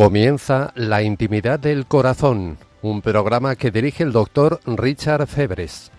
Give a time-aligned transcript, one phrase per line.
[0.00, 5.90] Comienza La Intimidad del Corazón, un programa que dirige el doctor Richard Febres.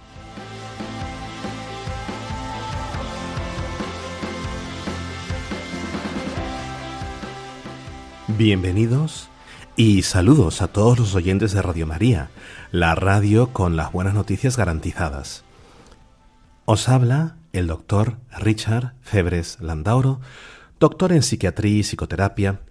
[8.28, 9.30] Bienvenidos
[9.76, 12.32] y saludos a todos los oyentes de Radio María,
[12.72, 15.44] la radio con las buenas noticias garantizadas.
[16.66, 20.22] Os habla el doctor Richard Febres Landauro,
[20.80, 22.62] doctor en psiquiatría y psicoterapia,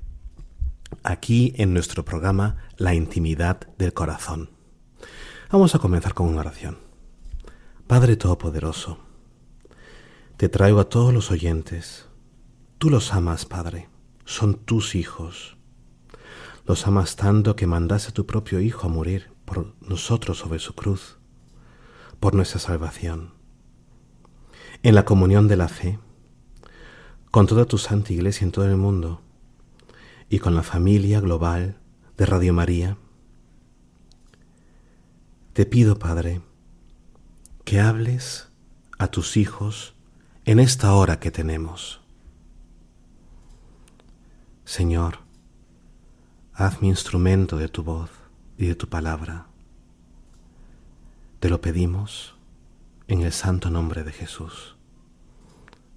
[1.02, 4.50] aquí en nuestro programa La intimidad del corazón.
[5.50, 6.78] Vamos a comenzar con una oración.
[7.86, 8.98] Padre Todopoderoso,
[10.36, 12.06] te traigo a todos los oyentes.
[12.78, 13.88] Tú los amas, Padre,
[14.24, 15.56] son tus hijos.
[16.66, 20.74] Los amas tanto que mandaste a tu propio Hijo a morir por nosotros sobre su
[20.74, 21.18] cruz,
[22.20, 23.34] por nuestra salvación.
[24.82, 25.98] En la comunión de la fe,
[27.30, 29.20] con toda tu santa iglesia en todo el mundo,
[30.30, 31.76] y con la familia global
[32.16, 32.96] de Radio María,
[35.52, 36.40] te pido, Padre,
[37.64, 38.48] que hables
[38.96, 39.94] a tus hijos
[40.44, 42.00] en esta hora que tenemos.
[44.64, 45.18] Señor,
[46.54, 48.10] hazme instrumento de tu voz
[48.56, 49.48] y de tu palabra.
[51.40, 52.36] Te lo pedimos
[53.08, 54.76] en el santo nombre de Jesús.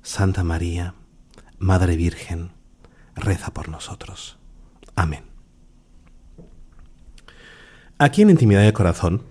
[0.01, 0.95] Santa María,
[1.59, 2.62] Madre Virgen,
[3.15, 4.37] reza por nosotros.
[4.95, 5.23] Amén.
[7.97, 9.23] Aquí en Intimidad de Corazón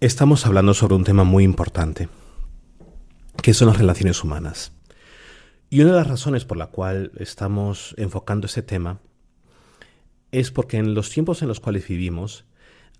[0.00, 2.08] estamos hablando sobre un tema muy importante,
[3.42, 4.72] que son las relaciones humanas.
[5.70, 9.00] Y una de las razones por la cual estamos enfocando este tema
[10.32, 12.44] es porque en los tiempos en los cuales vivimos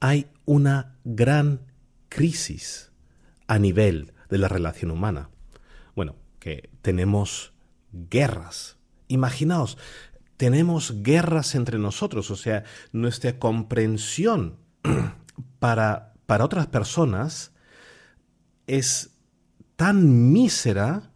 [0.01, 1.61] hay una gran
[2.09, 2.91] crisis
[3.47, 5.31] a nivel de la relación humana.
[5.95, 7.53] Bueno, que tenemos
[7.93, 8.80] guerras
[9.11, 9.77] Imaginaos,
[10.37, 12.63] tenemos guerras entre nosotros, o sea,
[12.93, 14.57] nuestra comprensión
[15.59, 17.53] para, para otras personas
[18.69, 19.17] es
[19.75, 21.11] tan mísera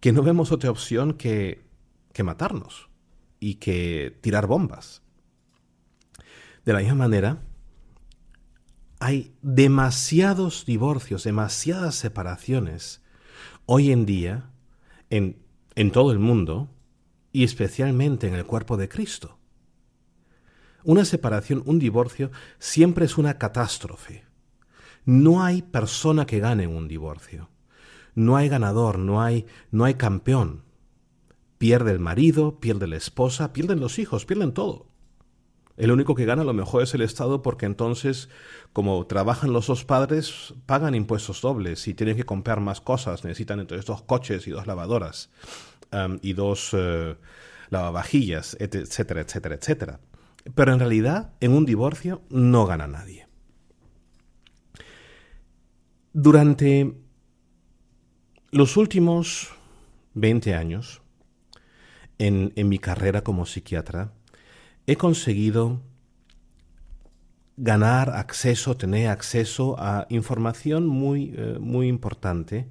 [0.00, 1.66] que no vemos otra opción que,
[2.12, 2.90] que matarnos
[3.40, 5.00] y que tirar bombas.
[6.66, 7.42] De la misma manera,
[9.00, 13.00] hay demasiados divorcios, demasiadas separaciones
[13.64, 14.50] hoy en día
[15.08, 15.42] en,
[15.74, 16.73] en todo el mundo
[17.34, 19.38] y especialmente en el cuerpo de Cristo.
[20.84, 22.30] Una separación, un divorcio,
[22.60, 24.24] siempre es una catástrofe.
[25.04, 27.50] No hay persona que gane un divorcio.
[28.14, 30.62] No hay ganador, no hay, no hay campeón.
[31.58, 34.86] Pierde el marido, pierde la esposa, pierden los hijos, pierden todo.
[35.76, 38.28] El único que gana a lo mejor es el Estado porque entonces,
[38.72, 43.24] como trabajan los dos padres, pagan impuestos dobles y tienen que comprar más cosas.
[43.24, 45.30] Necesitan entonces dos coches y dos lavadoras
[46.22, 47.16] y dos uh,
[47.70, 50.00] lavavajillas, etcétera, etcétera, etcétera.
[50.54, 53.26] Pero en realidad, en un divorcio no gana nadie.
[56.12, 56.94] Durante
[58.50, 59.50] los últimos
[60.14, 61.02] 20 años,
[62.18, 64.12] en, en mi carrera como psiquiatra,
[64.86, 65.80] he conseguido
[67.56, 72.68] ganar acceso, tener acceso a información muy, eh, muy importante,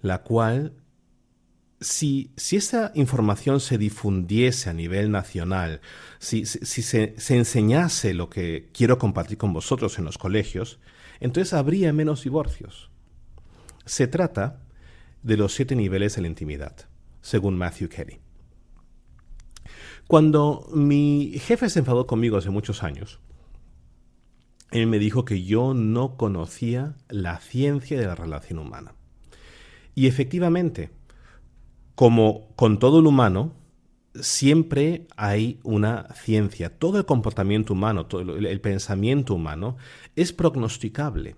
[0.00, 0.72] la cual
[1.80, 5.80] si, si esa información se difundiese a nivel nacional,
[6.18, 10.78] si, se, se, enseñase lo que quiero compartir con vosotros en los colegios,
[11.20, 12.90] entonces habría menos divorcios.
[13.84, 14.62] Se trata
[15.22, 16.76] de los siete niveles de la intimidad,
[17.20, 18.20] según Matthew Kelly.
[20.06, 23.20] Cuando mi jefe se enfadó conmigo hace muchos años,
[24.70, 28.94] él me dijo que yo no conocía la ciencia de la relación humana.
[29.94, 30.90] Y efectivamente,
[31.96, 33.52] como con todo el humano,
[34.20, 36.70] siempre hay una ciencia.
[36.70, 39.76] Todo el comportamiento humano, todo el, pensamiento humano
[40.14, 41.36] es prognosticable,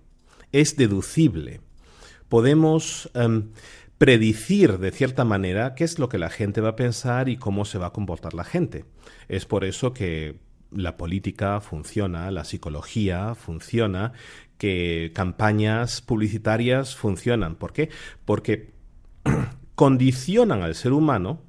[0.52, 1.60] es deducible.
[2.28, 3.50] Podemos em,
[3.98, 7.64] predecir de cierta manera qué es lo que la gente va a pensar y cómo
[7.64, 8.84] se va a comportar la gente.
[9.28, 10.40] Es por eso que
[10.72, 14.12] la política funciona, la psicología funciona,
[14.58, 17.54] que campañas publicitarias funcionan.
[17.54, 17.90] ¿Por qué?
[18.24, 18.72] Porque
[19.78, 21.40] condicionan al ser humano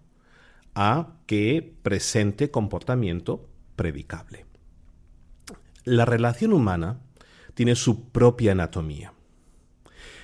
[0.76, 4.46] a que presente comportamiento predicable.
[5.84, 7.00] La relación humana
[7.56, 9.14] tiene su propia anatomía.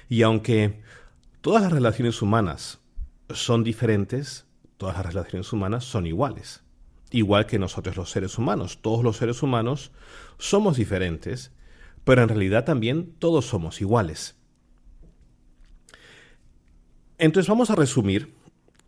[0.07, 0.83] Y aunque
[1.41, 2.77] todas las relaciones humanas
[3.31, 4.45] son diferentes,
[4.77, 6.61] todas las relaciones humanas son iguales.
[7.09, 8.83] Igual que nosotros los seres humanos.
[8.83, 9.91] Todos los seres humanos
[10.37, 11.53] somos diferentes,
[12.03, 14.35] pero en realidad también todos somos iguales.
[17.17, 18.33] Entonces vamos a resumir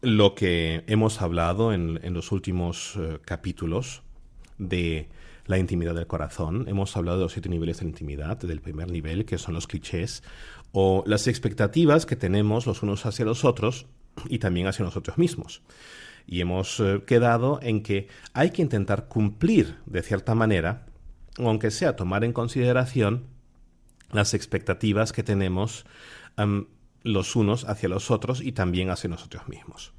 [0.01, 4.03] lo que hemos hablado en, los últimos eh, capítulos
[4.57, 5.07] de
[5.45, 6.65] la intimidad del corazón.
[6.67, 10.23] Hemos hablado de los siete niveles de intimidad, del primer nivel, que son los clichés,
[10.73, 13.85] o las expectativas que tenemos los unos hacia los otros
[14.29, 15.61] y también hacia nosotros mismos.
[16.25, 20.85] Y hemos eh, quedado en que hay que intentar cumplir de cierta manera,
[21.37, 23.23] aunque sea tomar en consideración
[24.11, 25.85] las expectativas que tenemos
[27.07, 29.93] los unos hacia los otros y también hacia nosotros mismos.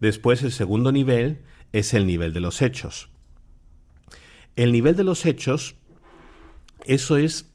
[0.00, 1.42] Después el segundo nivel
[1.72, 3.10] es el nivel de los hechos.
[4.56, 5.76] El nivel de los hechos,
[6.84, 7.50] eso es,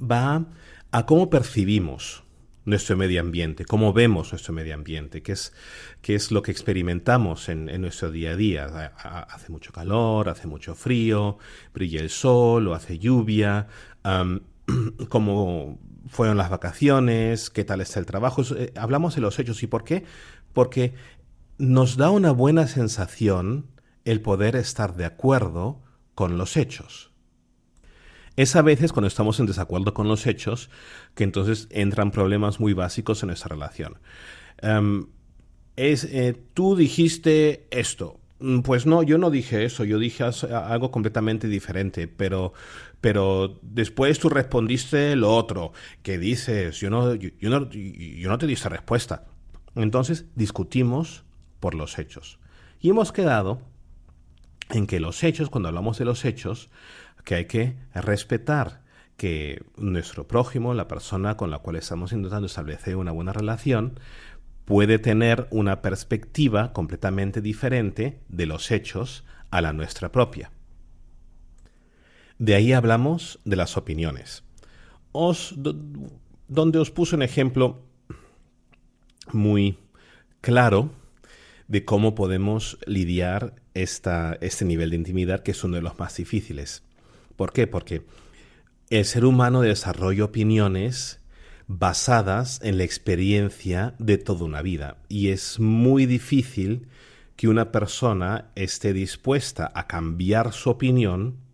[0.00, 0.46] va
[0.90, 2.24] a cómo percibimos
[2.66, 5.52] nuestro medio ambiente, cómo vemos nuestro medio ambiente, qué es,
[6.02, 8.64] qué es lo que experimentamos en, nuestro día a día.
[9.30, 11.38] Hace mucho calor, hace mucho frío,
[11.72, 13.68] brilla el sol o hace lluvia,
[15.08, 15.78] cómo
[16.08, 18.42] fueron las vacaciones, qué tal está el trabajo.
[18.56, 20.04] Eh, hablamos de los hechos y por qué,
[20.52, 20.94] porque
[21.58, 23.66] nos da una buena sensación
[24.04, 25.82] el poder estar de acuerdo
[26.14, 27.12] con los hechos.
[28.36, 30.70] Es a veces cuando estamos en desacuerdo con los hechos
[31.14, 33.98] que entonces entran problemas muy básicos en nuestra relación.
[34.58, 35.06] Em,
[35.76, 38.20] es, eh, tú dijiste esto.
[38.38, 42.52] Mm, pues no, yo no dije eso, yo dije algo completamente diferente, pero,
[43.00, 45.72] pero después tú respondiste lo otro,
[46.02, 49.26] que dices, yo no, yo, no, yo no te di esa respuesta.
[49.74, 51.24] Entonces discutimos
[51.60, 52.38] por los hechos.
[52.80, 53.60] Y hemos quedado
[54.70, 56.70] en que los hechos, cuando hablamos de los hechos,
[57.24, 58.82] que hay que respetar
[59.16, 63.98] que nuestro prójimo, la persona con la cual estamos intentando establecer una buena relación,
[64.64, 70.50] puede tener una perspectiva completamente diferente de los hechos a la nuestra propia.
[72.38, 74.44] De ahí hablamos de las opiniones.
[75.12, 75.54] Os,
[76.48, 77.82] donde os puse un ejemplo
[79.32, 79.78] muy
[80.40, 80.90] claro
[81.68, 86.16] de cómo podemos lidiar esta, este nivel de intimidad que es uno de los más
[86.16, 86.82] difíciles.
[87.36, 87.66] ¿Por qué?
[87.66, 88.02] Porque
[88.90, 91.20] el ser humano desarrolla opiniones
[91.66, 96.86] basadas en la experiencia de toda una vida y es muy difícil
[97.34, 101.45] que una persona esté dispuesta a cambiar su opinión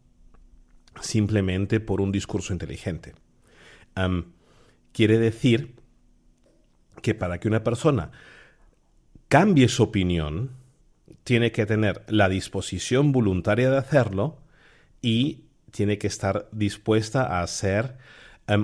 [1.00, 3.14] simplemente por un discurso inteligente.
[4.92, 5.74] quiere decir
[7.02, 8.10] que para que una persona
[9.28, 10.50] cambie su opinión,
[11.24, 14.38] tiene que tener la disposición voluntaria de hacerlo
[15.00, 17.96] y tiene que estar dispuesta a hacer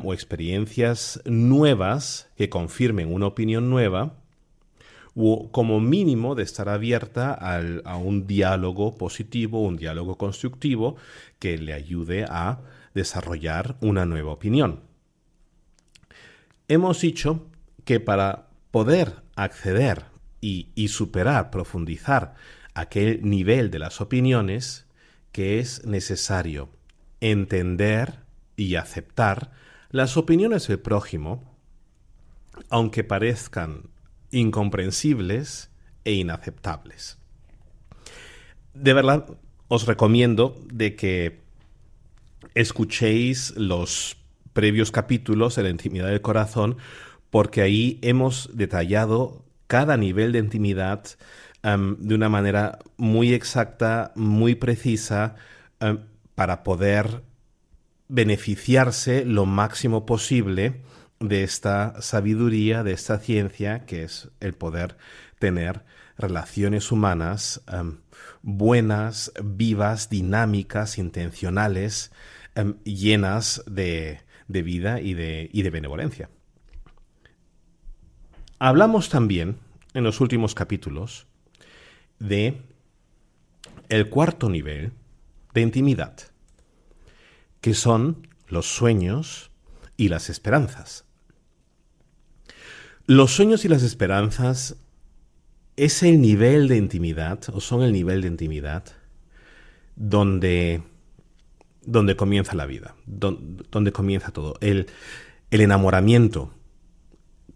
[0.05, 4.18] o experiencias nuevas que confirmen una opinión nueva
[5.51, 10.97] como mínimo de estar abierta a un diálogo positivo, un diálogo constructivo
[11.41, 12.61] que le ayude a
[12.95, 14.81] desarrollar una nueva opinión.
[16.69, 17.47] Hemos dicho
[17.85, 20.05] que para poder acceder
[20.41, 22.35] y superar, profundizar
[22.75, 24.87] aquel nivel de las opiniones,
[25.33, 26.69] que es necesario
[27.21, 28.21] entender
[28.57, 29.51] y aceptar
[29.91, 31.57] las opiniones del prójimo,
[32.71, 33.91] aunque parezcan
[34.31, 35.71] incomprensibles
[36.05, 37.19] e inaceptables.
[38.75, 39.27] De verdad,
[39.69, 41.41] os recomiendo de que
[42.55, 44.17] escuchéis los
[44.53, 46.77] previos capítulos de la intimidad del corazón,
[47.31, 51.05] porque ahí hemos detallado cada nivel de intimidad
[51.63, 55.35] de una manera muy exacta, muy precisa,
[56.35, 57.23] para poder
[58.09, 60.81] beneficiarse lo máximo posible
[61.21, 64.97] de esta sabiduría, de esta ciencia, que es el poder
[65.39, 65.85] tener
[66.17, 67.99] relaciones humanas em,
[68.43, 72.13] buenas, vivas, dinámicas, intencionales,
[72.55, 76.31] em, llenas de, vida y de, y de benevolencia.
[78.59, 79.59] Hablamos también
[79.95, 81.27] en los últimos capítulos
[82.19, 82.61] de
[83.89, 84.93] el cuarto nivel
[85.55, 86.17] de intimidad,
[87.61, 89.51] que son los sueños
[89.97, 91.08] y las esperanzas.
[93.09, 94.77] Los sueños y las esperanzas
[95.77, 98.85] es el nivel de intimidad, o son el nivel de intimidad,
[99.97, 100.83] donde,
[101.87, 104.57] donde comienza la vida, donde, comienza todo.
[104.61, 104.89] El,
[105.51, 106.53] el enamoramiento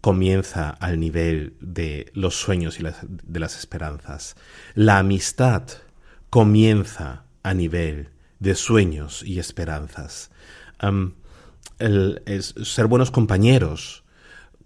[0.01, 4.35] comienza al nivel de los sueños y de las esperanzas.
[4.73, 5.67] La amistad
[6.31, 10.31] comienza a nivel de sueños y esperanzas.
[11.77, 14.02] el, ser buenos compañeros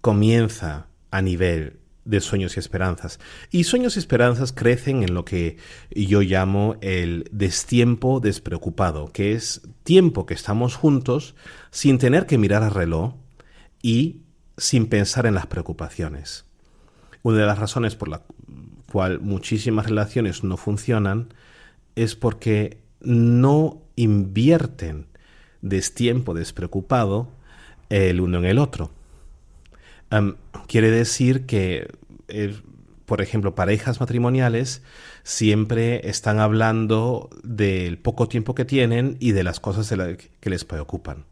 [0.00, 1.78] comienza a nivel
[2.08, 3.20] de sueños y esperanzas.
[3.50, 5.58] Y sueños y esperanzas crecen en lo que
[5.90, 11.34] yo llamo el destiempo despreocupado, que es tiempo que estamos juntos
[11.70, 13.14] sin tener que mirar al reloj
[13.82, 14.22] y
[14.56, 16.46] sin pensar en las preocupaciones.
[17.22, 18.22] Una de las razones por la
[18.90, 21.34] cual muchísimas relaciones no funcionan
[21.94, 25.08] es porque no invierten
[25.60, 27.28] destiempo despreocupado
[27.90, 28.90] el uno en el otro.
[30.66, 31.90] Quiere decir que,
[32.28, 32.60] eh,
[33.06, 34.82] por ejemplo, parejas matrimoniales
[35.22, 39.92] siempre están hablando del poco tiempo que tienen y de las cosas
[40.40, 41.26] que les preocupan.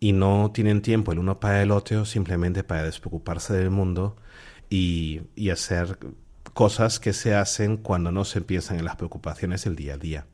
[0.00, 4.16] Y no tienen tiempo el uno para el otro simplemente para despreocuparse del mundo
[4.68, 5.98] y, y hacer
[6.54, 10.26] cosas que se hacen cuando no se empiezan en las preocupaciones del día a día.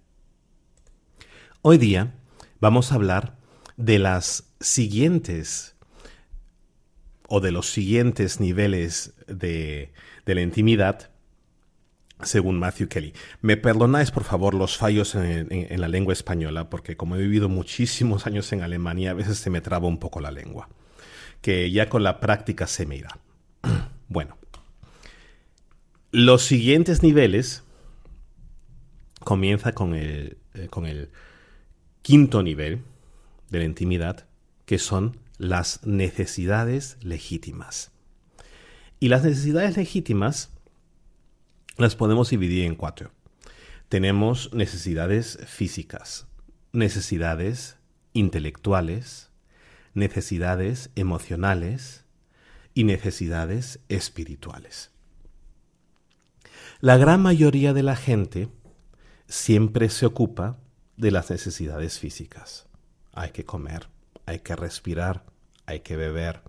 [1.60, 2.14] Hoy día
[2.60, 3.36] vamos a hablar
[3.76, 5.76] de las siguientes
[7.28, 9.92] o de los siguientes niveles de,
[10.24, 11.10] la intimidad
[12.22, 13.12] según Matthew Kelly.
[13.42, 18.26] Me perdonáis, por favor, los fallos en, la lengua española, porque como he vivido muchísimos
[18.26, 20.68] años en Alemania, a veces se me traba un poco la lengua,
[21.42, 23.18] que ya con la práctica se me irá.
[24.10, 24.38] Bueno,
[26.12, 27.62] los siguientes niveles
[29.22, 31.10] comienza con el, eh, con el
[32.00, 32.84] quinto nivel
[33.50, 34.26] de la intimidad,
[34.64, 37.92] que son las necesidades legítimas.
[39.00, 40.50] Y las necesidades legítimas
[41.76, 43.12] las podemos dividir en cuatro.
[43.88, 46.26] Tenemos necesidades físicas,
[46.72, 47.76] necesidades
[48.12, 49.30] intelectuales,
[49.94, 52.04] necesidades emocionales
[52.74, 54.90] y necesidades espirituales.
[56.80, 58.48] La gran mayoría de la gente
[59.26, 60.58] siempre se ocupa
[60.96, 62.66] de las necesidades físicas.
[63.12, 63.88] Hay que comer,
[64.28, 65.24] hay que respirar,
[65.64, 66.42] hay que beber,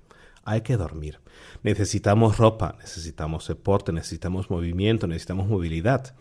[0.43, 1.21] hay que dormir.
[1.63, 6.13] Necesitamos ropa, necesitamos deporte, necesitamos movimiento, necesitamos movilidad.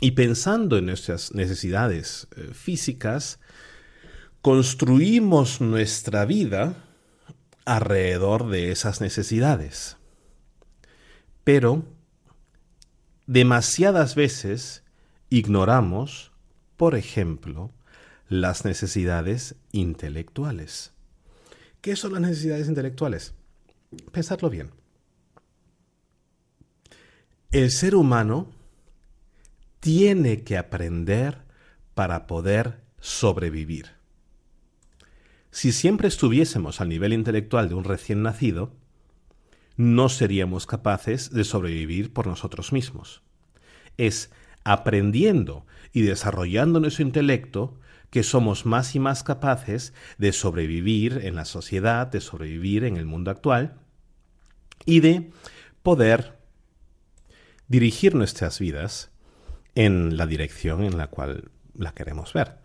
[0.00, 3.38] y pensando en nuestras necesidades eh, físicas,
[4.42, 6.74] construimos nuestra vida
[7.64, 9.96] alrededor de esas necesidades.
[11.44, 11.84] Pero
[13.28, 14.82] demasiadas veces
[15.28, 16.32] ignoramos,
[16.76, 17.70] por ejemplo,
[18.30, 20.92] las necesidades intelectuales.
[21.80, 23.34] ¿Qué son las necesidades intelectuales?
[24.12, 24.70] Pensadlo bien.
[27.50, 28.48] El ser humano
[29.80, 31.38] tiene que aprender
[31.94, 33.86] para poder sobrevivir.
[35.50, 38.72] Si siempre estuviésemos al nivel intelectual de un recién nacido,
[39.76, 43.22] no seríamos capaces de sobrevivir por nosotros mismos.
[43.96, 44.30] Es
[44.62, 47.80] aprendiendo y desarrollando nuestro intelecto
[48.10, 53.06] que somos más y más capaces de sobrevivir en la sociedad, de sobrevivir en el
[53.06, 53.76] mundo actual
[54.84, 55.30] y de
[55.82, 56.38] poder
[57.68, 59.10] dirigir nuestras vidas
[59.74, 62.58] en la dirección en la cual la queremos ver.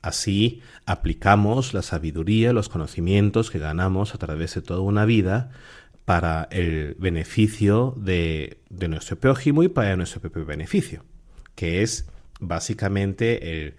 [0.00, 5.50] Así aplicamos la sabiduría, los conocimientos que ganamos a través de toda una vida
[6.04, 11.04] para el beneficio de, nuestro prójimo y para nuestro propio beneficio,
[11.54, 12.08] que es
[12.40, 13.74] básicamente el,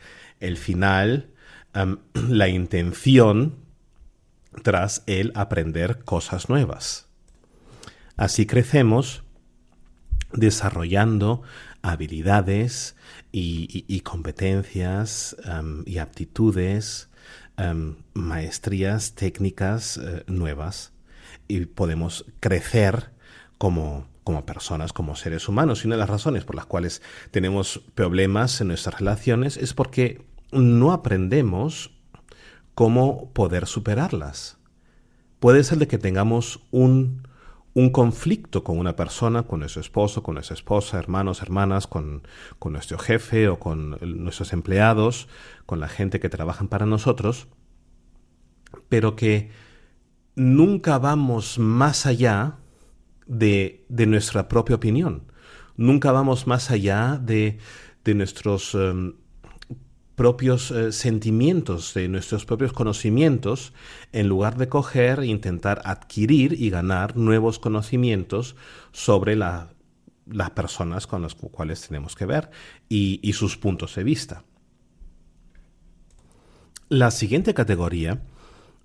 [0.58, 1.30] final,
[2.14, 3.56] la intención
[4.62, 7.08] tras el aprender cosas nuevas.
[8.16, 9.24] Así crecemos
[10.32, 11.42] desarrollando
[11.82, 12.96] habilidades
[13.32, 15.36] y, competencias
[15.86, 17.10] y aptitudes,
[18.14, 20.94] maestrías técnicas eh, nuevas
[21.48, 23.12] y podemos crecer
[23.58, 25.84] como, como personas, como seres humanos.
[25.84, 30.26] Y una de las razones por las cuales tenemos problemas en nuestras relaciones es porque
[30.54, 31.92] no aprendemos
[32.76, 34.58] cómo poder superarlas.
[35.40, 37.28] Puede ser de que tengamos un,
[37.74, 42.28] un conflicto con una persona, con nuestro esposo, con nuestra esposa, hermanos, hermanas, con,
[42.60, 45.28] con nuestro jefe o con nuestros empleados,
[45.66, 47.48] con la gente que trabajan para nosotros,
[48.90, 49.52] pero que
[50.36, 52.58] nunca vamos más allá
[53.26, 55.32] de, nuestra propia opinión.
[55.76, 57.58] Nunca vamos más allá de,
[58.06, 59.16] nuestros em,
[60.16, 63.74] propios eh, sentimientos, de nuestros propios conocimientos,
[64.12, 68.56] en lugar de coger e intentar adquirir y ganar nuevos conocimientos
[68.92, 69.70] sobre las
[70.54, 72.52] personas con las cuales tenemos que ver
[72.90, 74.44] y sus puntos de vista.
[76.90, 78.22] La siguiente categoría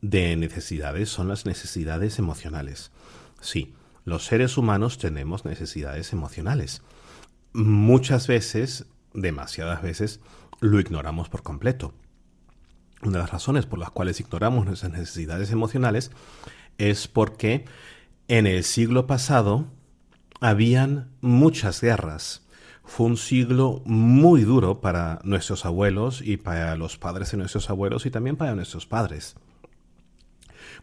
[0.01, 2.91] de necesidades son las necesidades emocionales.
[3.41, 6.83] Sí, los seres humanos tenemos necesidades emocionales.
[7.53, 10.21] Muchas veces, demasiadas veces,
[10.61, 11.93] lo ignoramos por completo.
[13.03, 16.11] Una de las razones por las cuales ignoramos nuestras necesidades emocionales
[16.79, 17.65] es porque
[18.27, 19.67] en el siglo pasado
[20.41, 22.45] habían muchas guerras.
[22.85, 28.07] Fue un siglo muy duro para nuestros abuelos y para los padres de nuestros abuelos
[28.07, 29.37] y también para nuestros padres.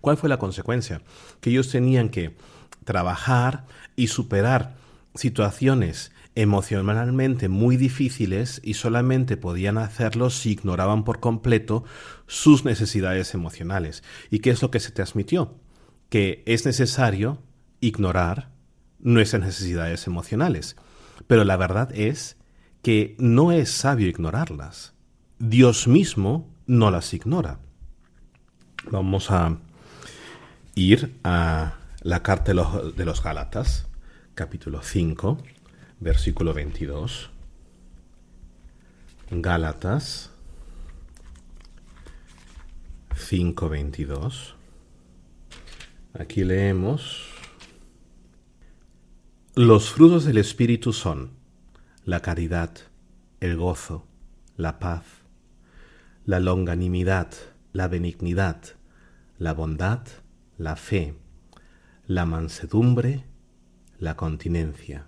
[0.01, 1.01] ¿Cuál fue la consecuencia?
[1.41, 2.38] Que ellos tenían que
[2.84, 3.65] trabajar
[3.96, 4.75] y superar
[5.15, 11.86] situaciones emocionalmente muy difíciles y solamente podían hacerlo si ignoraban por completo
[12.27, 14.04] sus necesidades emocionales.
[14.30, 15.56] ¿Y qué es lo que se transmitió?
[16.10, 17.42] Que es necesario
[17.80, 18.51] ignorar
[19.00, 20.75] nuestras necesidades emocionales.
[21.27, 22.38] Pero la verdad es
[22.82, 24.94] que no es sabio ignorarlas.
[25.39, 27.60] Dios mismo no las ignora.
[28.92, 29.58] Vamos a
[30.75, 33.88] ir a la carta de los, de los Gálatas,
[34.36, 35.38] capítulo 5
[36.00, 37.30] versículo 22.
[39.32, 40.32] Gálatas
[43.16, 44.56] 5:22.
[46.14, 47.30] Aquí leemos,
[49.56, 51.32] los frutos del Espíritu son
[52.06, 52.72] la caridad,
[53.40, 54.06] el gozo,
[54.58, 55.04] la paz,
[56.25, 57.34] la longanimidad,
[57.74, 58.62] la benignidad,
[59.38, 60.02] la bondad,
[60.58, 61.16] la fe,
[62.06, 63.25] la mansedumbre,
[64.00, 65.08] la continencia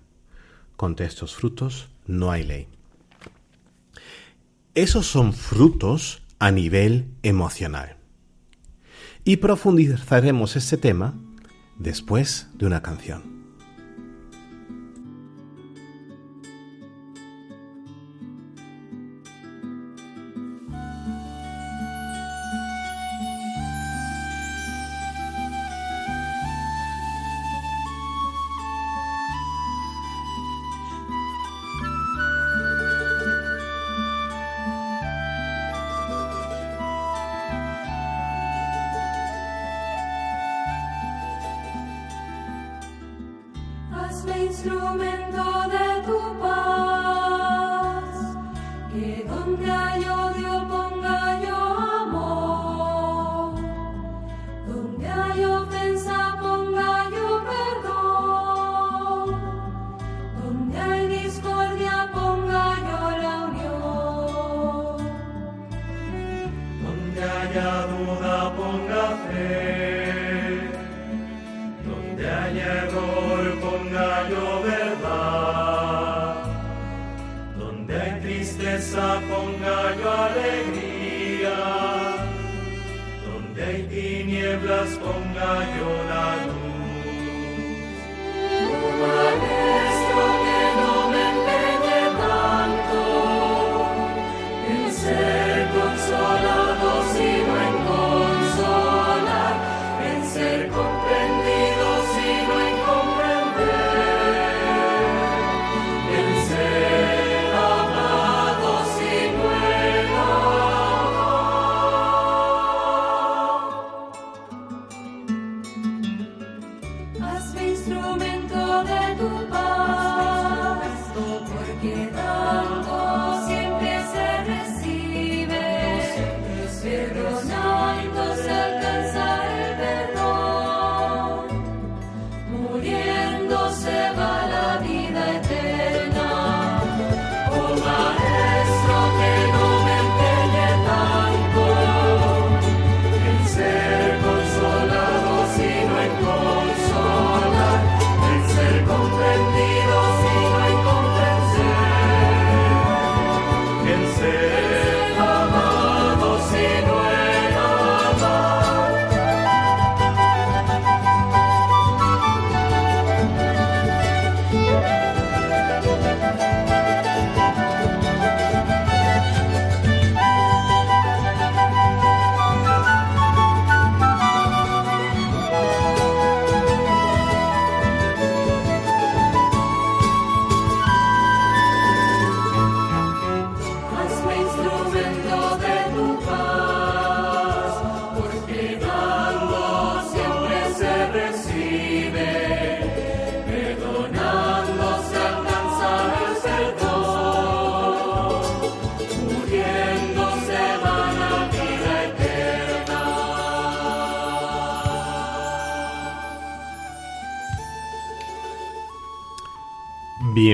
[0.78, 2.68] contra estos frutos no hay ley.
[4.74, 7.96] Esos son frutos a nivel emocional.
[9.24, 11.18] Y profundizaremos este tema
[11.78, 13.37] después de una canción.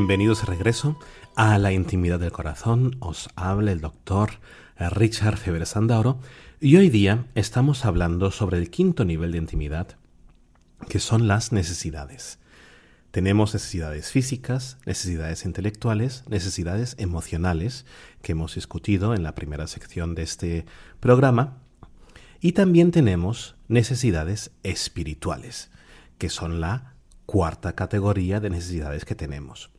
[0.06, 0.98] Bienvenidos de regreso
[1.34, 2.98] a la intimidad del corazón.
[3.00, 4.32] Os habla el doctor
[4.76, 6.20] Richard Febre Sandauro
[6.60, 9.96] y hoy día estamos hablando sobre el quinto nivel de intimidad,
[10.90, 12.38] que son las necesidades.
[13.12, 17.86] Tenemos necesidades físicas, necesidades intelectuales, necesidades emocionales,
[18.20, 20.66] que hemos discutido en la primera sección de este
[21.00, 21.62] programa,
[22.40, 25.70] y también tenemos necesidades espirituales,
[26.18, 26.92] que son la
[27.24, 29.70] cuarta categoría de necesidades que tenemos.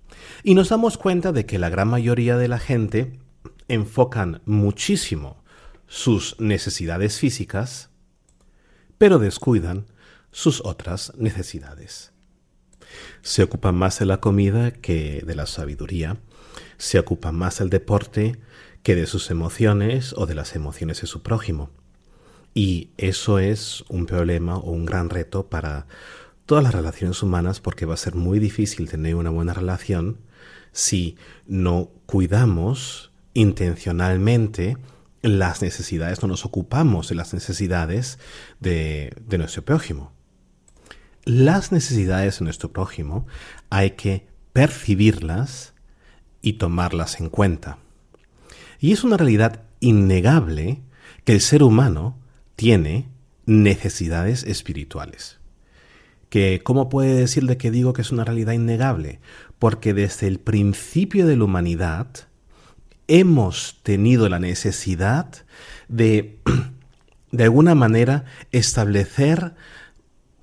[0.43, 3.19] Y nos damos cuenta de que la gran mayoría de la gente
[3.67, 5.43] enfocan muchísimo
[5.87, 7.89] sus necesidades físicas,
[8.97, 9.85] pero descuidan
[10.31, 12.11] sus otras necesidades.
[13.21, 16.17] Se ocupan más de la comida que de la sabiduría,
[16.77, 18.39] se ocupan más del deporte
[18.83, 21.71] que de sus emociones o de las emociones de su prójimo.
[22.53, 25.87] Y eso es un problema o un gran reto para
[26.45, 30.19] todas las relaciones humanas porque va a ser muy difícil tener una buena relación
[30.71, 31.15] si
[31.47, 34.77] no cuidamos intencionalmente
[35.21, 38.19] las necesidades, no nos ocupamos de las necesidades
[38.59, 40.11] de, nuestro prójimo.
[41.23, 43.25] Las necesidades de nuestro prójimo
[43.69, 45.73] hay que percibirlas
[46.41, 47.79] y tomarlas en cuenta.
[48.79, 50.83] Y es una realidad innegable
[51.23, 52.19] que el ser humano
[52.55, 53.09] tiene
[53.45, 55.39] necesidades espirituales.
[56.35, 59.21] Que, ¿Cómo puede decirle que digo que es una realidad innegable?
[59.57, 62.07] Porque desde el principio de la humanidad
[63.07, 65.29] hemos tenido la necesidad
[65.87, 66.37] de,
[67.31, 69.55] de alguna manera, establecer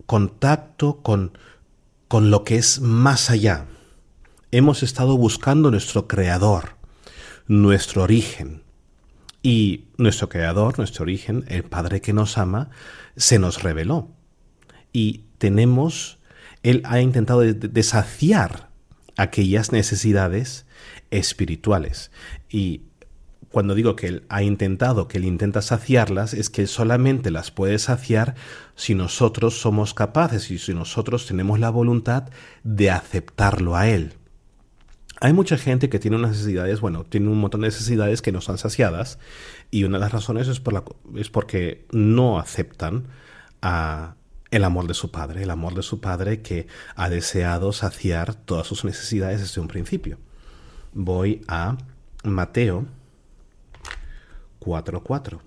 [0.07, 1.37] contacto con,
[2.09, 3.67] con lo que es más allá.
[4.51, 6.77] Hemos estado buscando nuestro creador,
[7.49, 8.63] nuestro origen.
[9.43, 12.71] Y nuestro creador, nuestro origen, el Padre que nos ama,
[13.15, 14.09] se nos reveló.
[14.95, 16.21] Y tenemos,
[16.63, 18.71] Él ha intentado desaciar
[19.17, 20.67] aquellas necesidades
[21.11, 22.13] espirituales.
[22.49, 22.83] Y
[23.51, 27.81] cuando digo que Él ha intentado, que Él intenta saciarlas, es que solamente las puede
[27.81, 28.37] saciar
[28.77, 32.31] si nosotros somos capaces y si nosotros tenemos la voluntad
[32.63, 34.15] de aceptarlo a Él.
[35.21, 38.39] Hay mucha gente que tiene unas necesidades, bueno, tiene un montón de necesidades que no
[38.39, 39.19] están saciadas
[39.73, 40.85] y una de las razones es, por la,
[41.17, 43.09] es porque no aceptan
[43.61, 44.15] a
[44.53, 48.67] el amor de su padre, el amor de su padre que ha deseado saciar todas
[48.67, 50.19] sus necesidades desde un principio.
[50.93, 51.79] Voy a
[52.23, 52.87] Mateo
[54.61, 55.41] 4:4.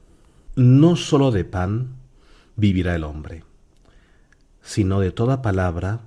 [0.55, 1.97] No solo de pan
[2.55, 3.43] vivirá el hombre,
[4.63, 6.01] sino de toda palabra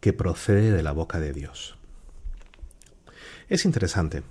[0.00, 1.76] que procede de la boca de Dios.
[3.48, 4.22] Es interesante.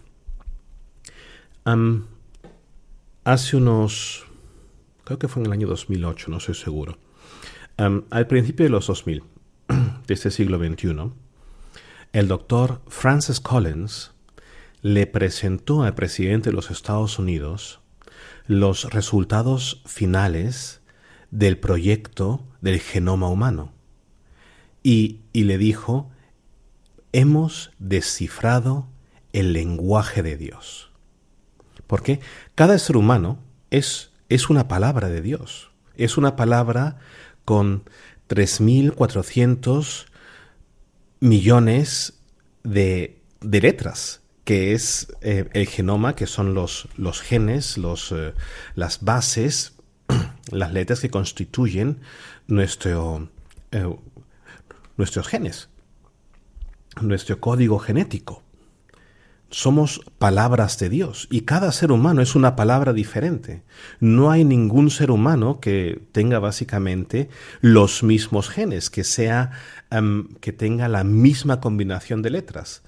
[3.25, 4.25] hace unos,
[5.03, 6.97] creo que fue en el año 2008, no soy seguro,
[7.77, 9.23] al principio de los 2000,
[10.07, 11.11] de este siglo XXI,
[12.13, 14.11] el doctor Francis Collins
[14.81, 17.81] le presentó al presidente de los Estados Unidos
[18.47, 20.81] los resultados finales
[21.31, 23.73] del proyecto del genoma humano
[24.81, 26.09] y, y le dijo,
[27.11, 28.87] hemos descifrado
[29.33, 30.91] el lenguaje de Dios.
[31.85, 32.21] Porque
[32.55, 35.71] cada ser humano es, es una palabra de Dios.
[35.95, 36.99] Es una palabra
[37.47, 37.89] con
[38.27, 40.07] 3.400
[41.21, 42.19] millones
[42.63, 48.33] de, de, letras, que es eh, el genoma, que son los, los genes, los, eh,
[48.75, 49.75] las bases,
[50.51, 52.01] las letras que constituyen
[52.47, 53.29] nuestro,
[53.71, 53.95] eh,
[54.97, 55.69] nuestros genes,
[56.99, 58.43] nuestro código genético
[59.49, 63.63] somos palabras de Dios y cada ser humano es una palabra diferente.
[63.99, 67.29] No hay ningún ser humano que tenga básicamente
[67.61, 69.51] los mismos genes, que sea
[69.89, 72.83] em, que tenga la misma combinación de letras.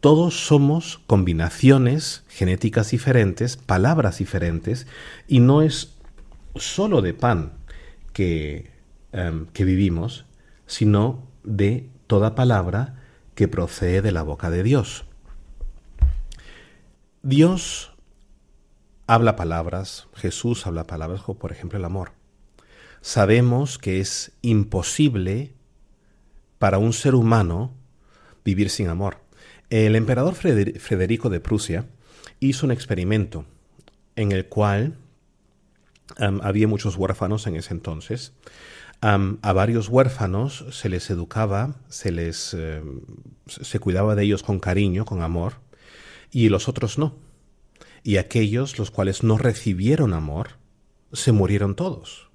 [0.00, 4.86] Todos somos combinaciones genéticas diferentes, palabras diferentes
[5.26, 5.96] y no es
[6.54, 7.52] solo de pan
[8.12, 8.70] que,
[9.12, 10.26] em, que vivimos,
[10.66, 12.94] sino de toda palabra
[13.34, 15.04] que procede de la boca de Dios.
[17.26, 17.90] Dios
[19.08, 22.12] habla palabras, Jesús habla palabras, como por ejemplo el amor.
[23.00, 25.52] Sabemos que es imposible
[26.60, 27.74] para un ser humano
[28.44, 29.18] vivir sin amor.
[29.70, 31.86] El emperador Federico de Prusia
[32.38, 33.44] hizo un experimento
[34.14, 34.96] en el cual
[36.42, 38.34] había muchos huérfanos en ese entonces.
[39.00, 43.00] a varios huérfanos se les educaba, se les em,
[43.46, 45.65] se cuidaba de ellos con cariño, con amor,
[46.30, 47.16] y los otros no.
[48.02, 50.58] Y aquellos los cuales no recibieron amor,
[51.12, 52.26] se murieron todos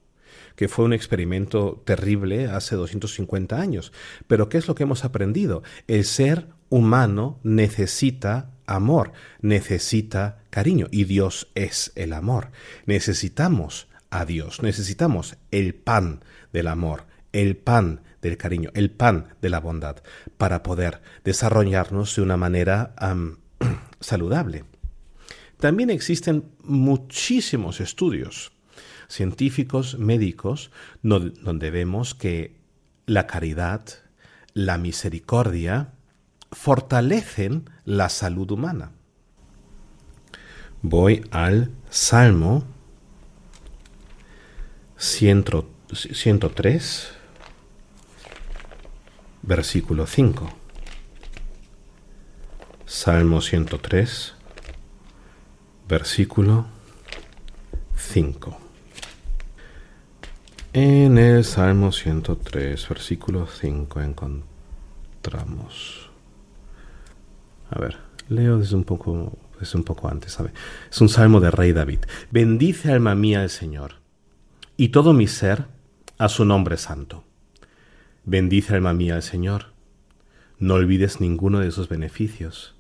[0.56, 3.92] que fue un experimento terrible hace 250 años.
[4.28, 5.64] Pero ¿qué es lo que hemos aprendido?
[5.88, 12.52] El ser humano necesita amor, necesita cariño, y Dios es el amor.
[12.86, 16.24] Necesitamos a Dios, necesitamos el pan
[16.54, 19.98] del amor, el pan del cariño, el pan de la bondad,
[20.38, 22.94] para poder desarrollarnos de una manera
[24.02, 24.66] saludable.
[25.58, 28.52] También existen muchísimos estudios
[29.08, 32.60] científicos, médicos, donde vemos que
[33.06, 33.86] la caridad,
[34.54, 35.94] la misericordia
[36.52, 38.92] fortalecen la salud humana.
[40.82, 42.66] Voy al Salmo
[44.98, 47.14] 103,
[49.44, 50.61] versículo 5.
[52.94, 54.36] Salmo 103,
[55.88, 56.66] versículo
[57.96, 58.60] 5.
[60.74, 64.02] En el Salmo 103, versículo 5
[65.22, 66.10] encontramos.
[67.70, 70.52] A ver, leo desde un poco, desde un poco antes, ¿sabe?
[70.92, 72.00] Es un salmo de Rey David.
[72.30, 74.02] Bendice alma mía el Señor,
[74.76, 75.68] y todo mi ser
[76.18, 77.24] a su nombre santo.
[78.26, 79.68] Bendice alma mía el Señor.
[80.60, 82.76] No olvides ninguno de sus beneficios.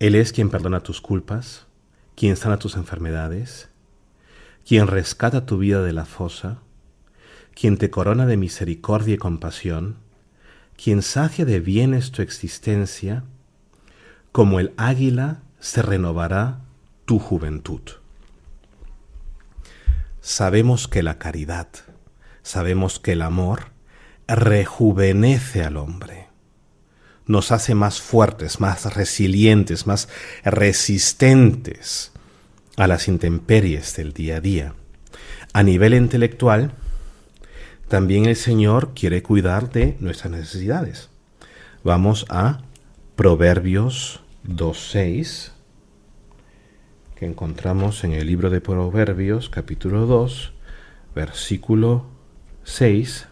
[0.00, 1.66] Él es quien perdona tus culpas,
[2.14, 3.68] quien sana tus enfermedades,
[4.64, 6.58] quien rescata tu vida de la fosa,
[7.54, 9.96] quien te corona de misericordia y compasión,
[10.76, 13.24] quien sacia de bienes tu existencia,
[14.30, 16.60] como el águila se renovará
[17.04, 17.80] tu juventud.
[20.20, 21.68] Sabemos que la caridad,
[22.42, 23.72] sabemos que el amor
[24.28, 26.27] rejuvenece al hombre,
[27.28, 30.08] nos hace más fuertes, más resilientes, más
[30.44, 32.10] resistentes
[32.76, 34.74] a las intemperies del día a día.
[35.52, 36.72] A nivel intelectual,
[37.86, 41.10] también el Señor quiere cuidar de nuestras necesidades.
[41.84, 42.62] Vamos a
[43.14, 45.52] Proverbios 2.6,
[47.16, 50.52] que encontramos en el libro de Proverbios, capítulo 2,
[51.14, 52.06] versículo
[52.64, 53.27] 6,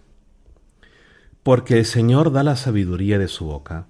[1.47, 3.87] porque el Señor da la sabiduría de su boca,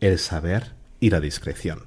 [0.00, 1.80] el saber y la discreción.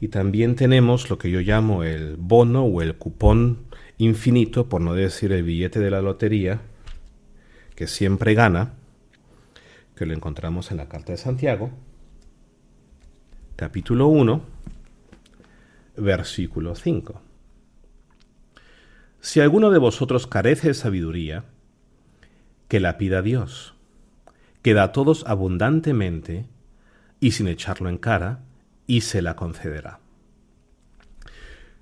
[0.00, 3.66] Y también tenemos lo que yo llamo el bono o el cupón
[3.98, 6.62] infinito, por no decir el billete de la lotería,
[7.74, 8.72] que siempre gana,
[9.94, 11.72] que lo encontramos en la carta de Santiago,
[13.56, 14.40] capítulo 1,
[15.98, 17.20] versículo 5.
[19.20, 21.44] Si alguno de vosotros carece de sabiduría,
[22.68, 23.74] que la pida Dios,
[24.62, 26.46] que da a todos abundantemente
[27.20, 28.40] y sin echarlo en cara,
[28.86, 30.00] y se la concederá.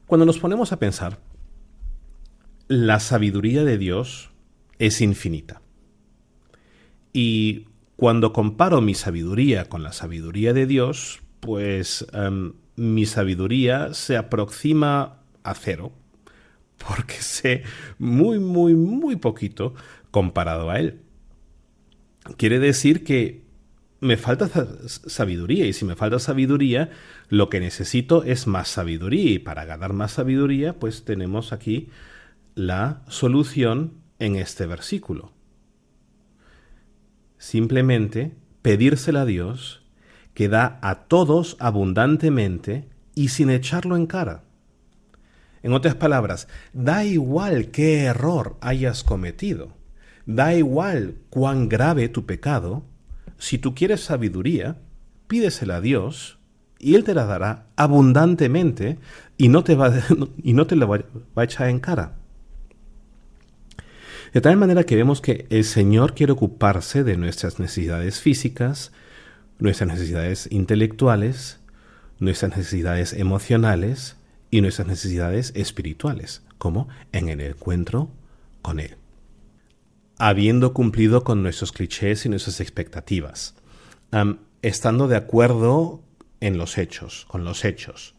[0.07, 1.18] Cuando nos ponemos a pensar,
[2.68, 4.31] la sabiduría de Dios
[4.79, 5.61] es infinita.
[7.12, 7.66] Y
[7.97, 15.20] cuando comparo mi sabiduría con la sabiduría de Dios, pues em, mi sabiduría se aproxima
[15.42, 15.92] a cero,
[16.87, 17.62] porque sé
[17.99, 19.75] muy, muy, muy poquito
[20.14, 21.00] comparado a Él.
[22.37, 23.42] Quiere decir que
[23.98, 24.48] me falta
[24.87, 26.90] sabiduría y si me falta sabiduría,
[27.31, 31.88] lo que necesito es más sabiduría y para ganar más sabiduría, pues tenemos aquí
[32.55, 35.33] la solución en este versículo.
[37.37, 39.83] Simplemente pedírsela a Dios
[40.33, 44.44] que da a todos abundantemente y sin echarlo en cara.
[45.64, 49.72] En otras palabras, da igual qué error hayas cometido,
[50.27, 52.85] da igual cuán grave tu pecado,
[53.39, 54.79] si tú quieres sabiduría,
[55.27, 56.39] pídesela a Dios
[56.79, 58.99] y Él te la dará abundantemente
[59.37, 59.93] y no te, va,
[60.43, 60.99] y no te la va
[61.37, 62.17] a echar en cara.
[64.33, 68.93] De tal manera que vemos que el Señor quiere ocuparse de nuestras necesidades físicas,
[69.59, 71.61] nuestras necesidades intelectuales,
[72.19, 74.17] nuestras necesidades emocionales
[74.51, 78.11] y nuestras necesidades espirituales, como en el encuentro
[78.61, 78.97] con Él
[80.18, 83.55] habiendo cumplido con nuestros clichés y nuestras expectativas,
[84.62, 86.03] estando de acuerdo
[86.40, 88.14] en los hechos, con los hechos,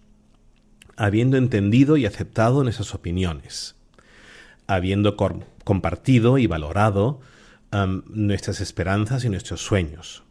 [0.98, 3.76] habiendo entendido y aceptado nuestras opiniones,
[4.68, 5.16] habiendo
[5.64, 7.20] compartido y valorado
[8.08, 10.24] nuestras esperanzas y nuestros sueños,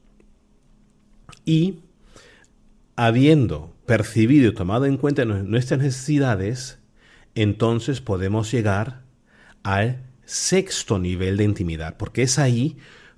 [1.45, 1.81] y
[2.97, 6.79] habiendo percibido y tomado en cuenta nuestras necesidades,
[7.35, 9.03] entonces podemos llegar
[9.63, 12.77] al sexto nivel de intimidad, porque es ahí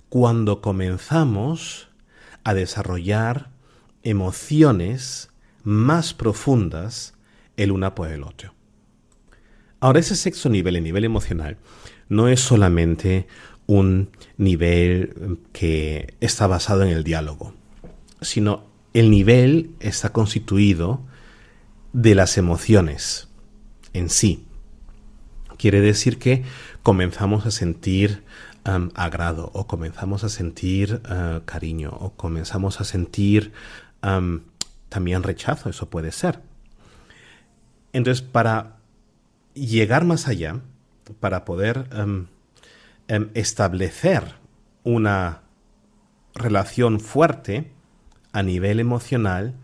[0.09, 1.89] cuando comenzamos
[2.43, 3.49] a desarrollar
[4.03, 5.29] emociones
[5.63, 7.13] más profundas
[7.57, 8.53] el una por el otro.
[9.79, 11.57] Ahora, ese sexto nivel, el nivel emocional,
[12.09, 13.27] no es solamente
[13.65, 17.53] un nivel que está basado en el diálogo,
[18.21, 21.01] sino el nivel está constituido
[21.93, 23.27] de las emociones
[23.93, 24.45] en sí.
[25.57, 26.43] Quiere decir que
[26.87, 28.23] comenzamos a sentir
[28.63, 33.51] agrado o comenzamos a sentir eh, cariño o comenzamos a sentir
[34.87, 36.39] también rechazo, eso puede ser.
[37.91, 38.77] Entonces, para
[39.53, 40.61] llegar más allá,
[41.19, 41.89] para poder
[43.33, 44.35] establecer
[44.85, 45.41] una
[46.35, 47.69] relación fuerte
[48.31, 49.55] a nivel emocional,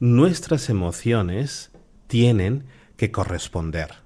[0.00, 1.72] nuestras emociones
[2.06, 2.64] tienen
[2.96, 3.96] que corresponder.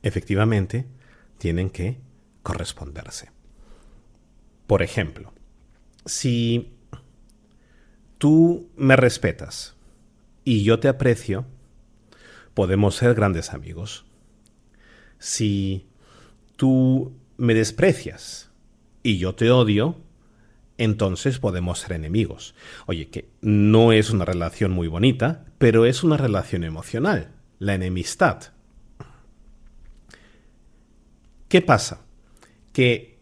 [0.00, 0.86] Efectivamente,
[1.38, 1.98] tienen que
[2.42, 3.30] corresponderse.
[4.66, 5.32] Por ejemplo,
[6.04, 6.72] si
[8.18, 9.76] tú me respetas
[10.44, 11.46] y yo te aprecio,
[12.54, 14.04] podemos ser grandes amigos.
[15.18, 15.86] Si
[16.56, 18.50] tú me desprecias
[19.02, 19.96] y yo te odio,
[20.76, 22.54] entonces podemos ser enemigos.
[22.86, 28.52] Oye, que no es una relación muy bonita, pero es una relación emocional, la enemistad.
[31.48, 32.02] ¿Qué pasa?
[32.72, 33.18] Que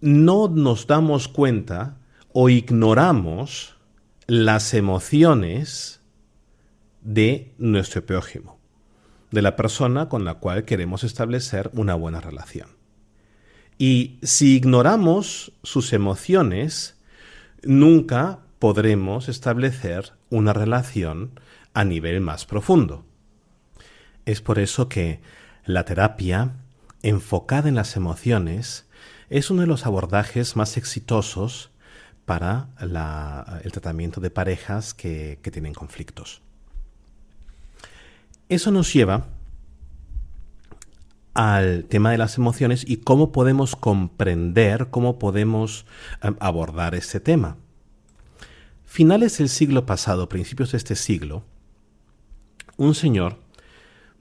[0.00, 1.98] no nos damos cuenta
[2.32, 3.76] o ignoramos
[4.26, 6.00] las emociones
[7.02, 8.58] de nuestro prójimo,
[9.30, 12.68] de la persona con la cual queremos establecer una buena relación.
[13.76, 16.96] Y si ignoramos sus emociones,
[17.62, 21.38] nunca podremos establecer una relación
[21.74, 23.04] a nivel más profundo.
[24.24, 25.20] Es por eso que
[25.64, 26.52] la terapia,
[27.02, 28.86] enfocada en las emociones,
[29.30, 31.70] es uno de los abordajes más exitosos
[32.24, 32.68] para
[33.64, 36.40] el tratamiento de parejas que, tienen conflictos.
[38.48, 39.26] Eso nos lleva
[41.34, 45.84] al tema de las emociones y cómo podemos comprender, cómo podemos
[46.22, 47.56] em, abordar este tema.
[48.84, 51.42] Finales del siglo pasado, principios de este siglo,
[52.76, 53.38] un señor,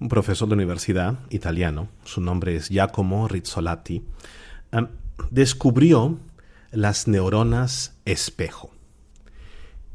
[0.04, 4.04] un profesor de universidad italiano, su nombre es Giacomo Rizzolatti,
[4.74, 4.90] em,
[5.32, 6.20] descubrió
[6.72, 8.70] las neuronas espejo.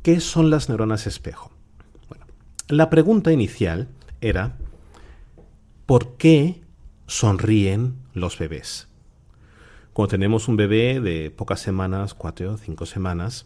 [0.02, 1.52] ¿Qué son las neuronas espejo?
[2.08, 2.24] Bueno,
[2.68, 3.88] la pregunta inicial
[4.22, 4.56] era,
[5.84, 6.62] ¿por qué
[7.06, 8.88] sonríen los bebés?
[9.92, 13.44] Cuando tenemos un bebé de pocas semanas, cuatro o cinco semanas,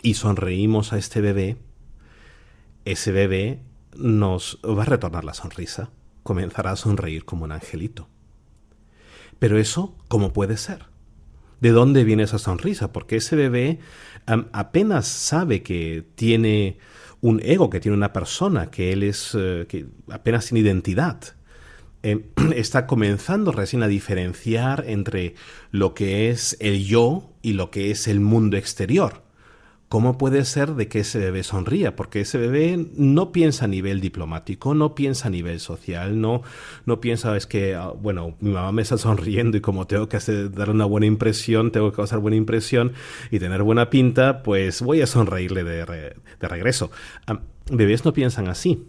[0.00, 1.58] y sonreímos a este bebé,
[2.86, 5.90] ese bebé nos va a retornar la sonrisa,
[6.22, 8.08] comenzará a sonreír como un angelito.
[9.38, 10.86] Pero eso, ¿cómo puede ser?
[11.60, 12.92] ¿De dónde viene esa sonrisa?
[12.92, 13.78] Porque ese bebé
[14.26, 16.78] apenas sabe que tiene
[17.20, 21.20] un ego, que tiene una persona, que él es, eh, que apenas tiene identidad.
[22.02, 22.22] Em,
[22.54, 25.34] está comenzando recién a diferenciar entre
[25.70, 29.27] lo que es el yo y lo que es el mundo exterior.
[29.88, 31.96] ¿Cómo puede ser de que ese bebé sonría?
[31.96, 36.42] Porque ese bebé no piensa a nivel diplomático, no piensa a nivel social, no,
[36.84, 40.18] no piensa, es que, ah, bueno, mi mamá me está sonriendo y como tengo que
[40.18, 42.92] hacer, dar una buena impresión, tengo que causar buena impresión
[43.30, 46.90] y tener buena pinta, pues voy a sonreírle de, de regreso.
[47.26, 48.84] Ah, bebés no piensan así.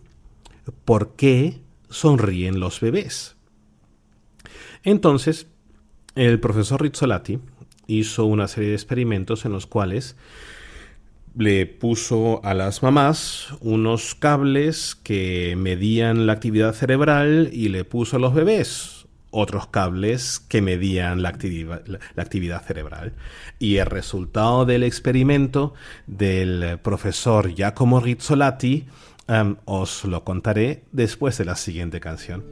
[0.84, 3.38] ¿Por qué sonríen los bebés?
[4.84, 5.48] Entonces,
[6.16, 7.40] el profesor Rizzolatti
[7.88, 10.18] hizo una serie de experimentos en los cuales
[11.39, 18.17] le puso a las mamás unos cables que medían la actividad cerebral y le puso
[18.17, 23.13] a los bebés otros cables que medían la, actividad cerebral.
[23.58, 25.73] Y el resultado del experimento
[26.08, 28.88] del profesor Giacomo Rizzolatti
[29.63, 32.43] os lo contaré después de la siguiente canción.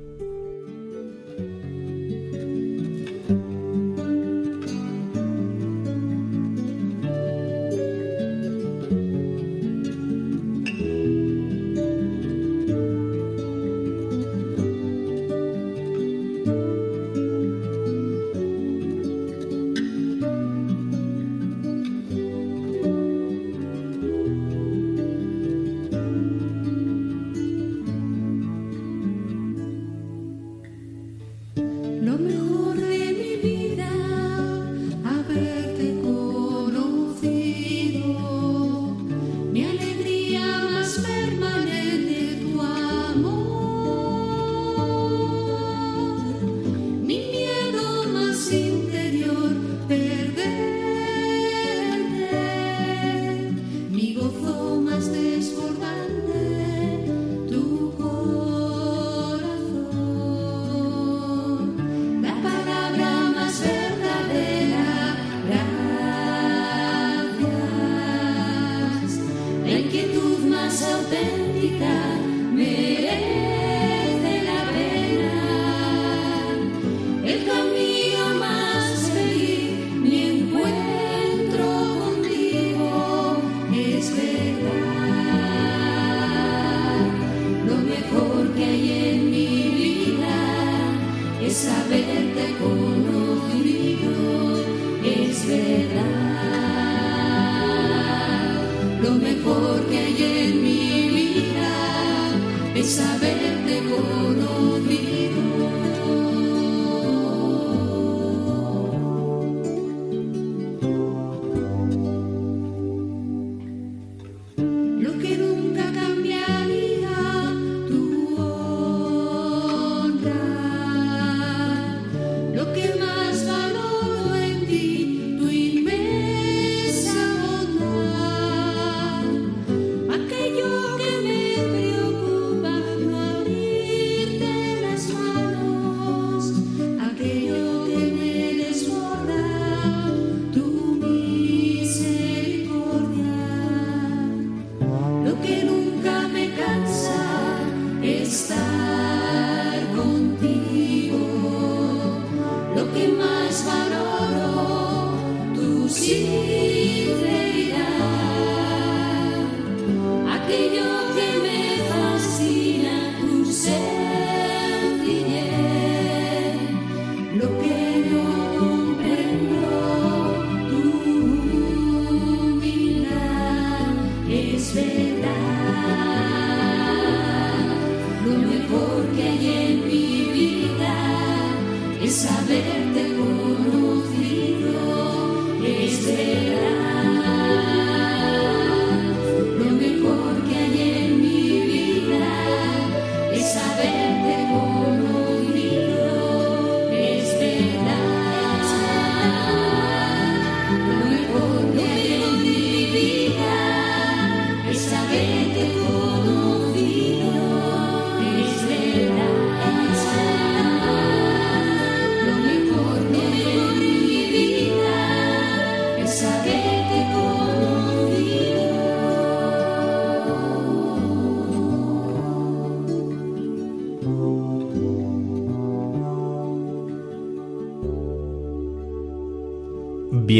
[182.07, 184.56] Es haberte conocido,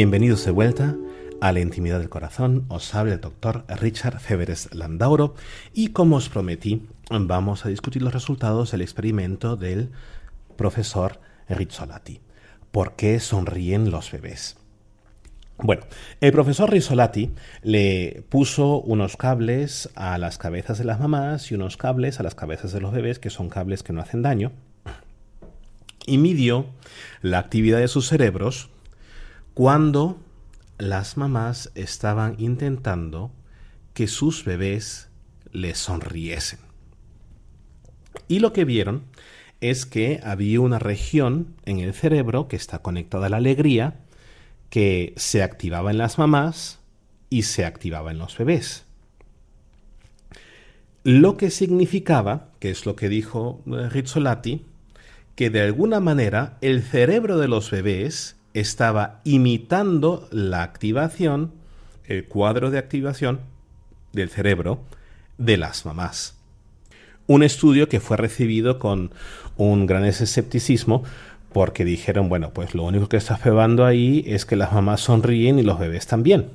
[0.00, 0.94] Bienvenidos de vuelta
[1.40, 2.66] a la intimidad del corazón.
[2.68, 5.34] Os habla el doctor Richard Feveres Landauro
[5.74, 9.90] y como os prometí, vamos a discutir los resultados del experimento del
[10.54, 11.18] profesor
[11.48, 12.20] Rizzolatti.
[12.70, 14.56] ¿Por qué sonríen los bebés?
[15.56, 15.82] Bueno,
[16.20, 17.32] el profesor Rizzolatti
[17.62, 22.36] le puso unos cables a las cabezas de las mamás y unos cables a las
[22.36, 24.52] cabezas de los bebés, que son cables que no hacen daño,
[26.06, 26.66] y midió
[27.20, 28.70] la actividad de sus cerebros
[29.58, 30.20] cuando
[30.78, 33.32] las mamás estaban intentando
[33.92, 35.08] que sus bebés
[35.50, 36.60] les sonriesen.
[38.28, 39.02] Y lo que vieron
[39.60, 43.96] es que había una región en el cerebro que está conectada a la alegría
[44.70, 46.78] que se activaba en las mamás
[47.28, 48.84] y se activaba en los bebés.
[51.02, 54.64] Lo que significaba, que es lo que dijo eh, Rizzolatti,
[55.34, 61.52] que de alguna manera el cerebro de los bebés estaba imitando la activación,
[62.06, 63.40] el cuadro de activación
[64.12, 64.80] del cerebro
[65.36, 66.36] de las mamás.
[67.26, 69.12] Un estudio que fue recibido con
[69.56, 71.04] un gran escepticismo
[71.52, 75.58] porque dijeron, bueno, pues lo único que está probando ahí es que las mamás sonríen
[75.58, 76.50] y los bebés también.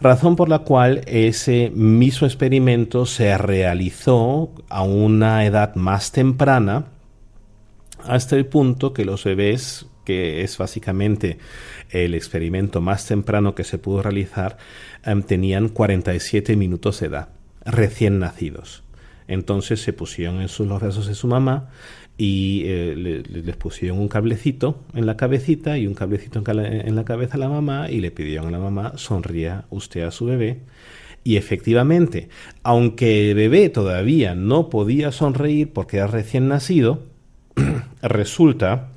[0.00, 6.86] Razón por la cual ese mismo experimento se realizó a una edad más temprana,
[8.04, 11.38] hasta el punto que los bebés que es básicamente
[11.90, 14.58] el experimento más temprano que se pudo realizar,
[15.06, 17.28] um, tenían 47 minutos de edad,
[17.64, 18.82] recién nacidos.
[19.28, 21.70] Entonces se pusieron en los brazos de su mamá
[22.18, 26.96] y eh, le, les pusieron un cablecito en la cabecita y un cablecito en, en
[26.96, 30.26] la cabeza a la mamá y le pidieron a la mamá, sonría usted a su
[30.26, 30.60] bebé.
[31.24, 32.28] Y efectivamente,
[32.62, 37.04] aunque el bebé todavía no podía sonreír porque era recién nacido,
[38.02, 38.90] resulta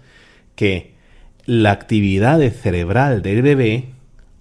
[0.55, 0.94] que
[1.45, 3.93] la actividad cerebral del bebé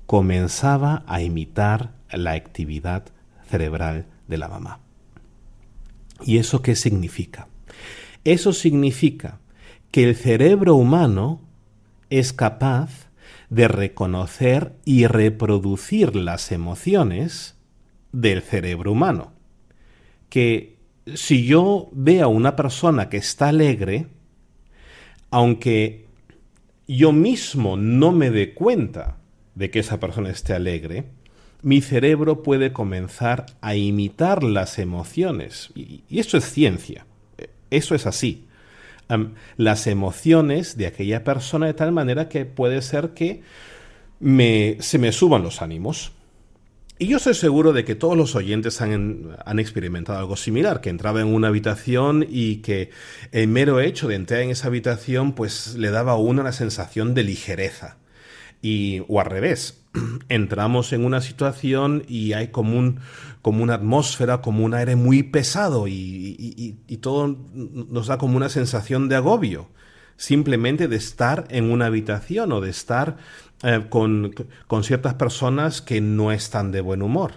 [0.07, 3.05] comenzaba a imitar la actividad
[3.49, 4.81] cerebral de la mamá.
[6.25, 7.49] ¿Y eso qué significa?
[8.25, 9.39] Eso significa
[9.91, 11.43] que el cerebro humano
[12.09, 13.11] es capaz
[13.51, 17.57] de reconocer y reproducir las emociones
[18.13, 19.33] del cerebro humano.
[20.31, 20.79] Que
[21.15, 24.07] si yo veo a una persona que está alegre,
[25.31, 26.04] aunque
[26.87, 29.17] yo mismo no me dé cuenta
[29.55, 31.05] de que esa persona esté alegre,
[31.63, 35.71] mi cerebro puede comenzar a imitar las emociones.
[35.75, 37.07] Y, y esto es ciencia.
[37.71, 38.45] Eso es así.
[39.57, 43.43] Las emociones de aquella persona de tal manera que puede ser que
[44.21, 46.13] se me suban los ánimos.
[46.97, 50.91] Y yo estoy seguro de que todos los oyentes han, han, experimentado algo similar, que
[50.91, 52.91] entraba en una habitación y que
[53.33, 57.13] el mero hecho de entrar en esa habitación pues le daba a uno una sensación
[57.15, 57.97] de ligereza.
[58.63, 59.83] Y, o al revés,
[60.29, 63.01] entramos en una situación y hay como, un,
[63.43, 68.37] como una atmósfera, como un aire muy pesado y, y, y todo nos da como
[68.37, 69.69] una sensación de agobio
[70.17, 73.17] simplemente de estar en una habitación o de estar
[73.65, 74.35] eh, con,
[74.67, 77.33] con ciertas personas que no están de buen humor.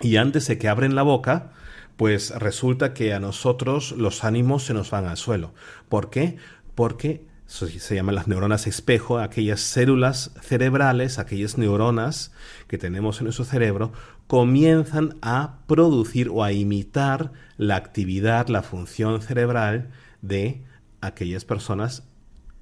[0.00, 1.52] Y antes de que abren la boca,
[1.96, 5.52] pues resulta que a nosotros los ánimos se nos van al suelo.
[5.88, 6.36] ¿Por qué?
[6.76, 12.30] Porque se llaman las neuronas espejo, aquellas células cerebrales, aquellas neuronas
[12.68, 13.92] que tenemos en nuestro cerebro,
[14.26, 19.90] comienzan a producir o a imitar la actividad, la función cerebral
[20.20, 20.62] de
[21.00, 22.04] aquellas personas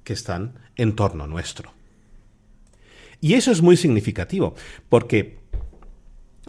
[0.05, 1.76] que están en torno nuestro.
[3.21, 4.55] Y eso es muy significativo,
[4.89, 5.39] porque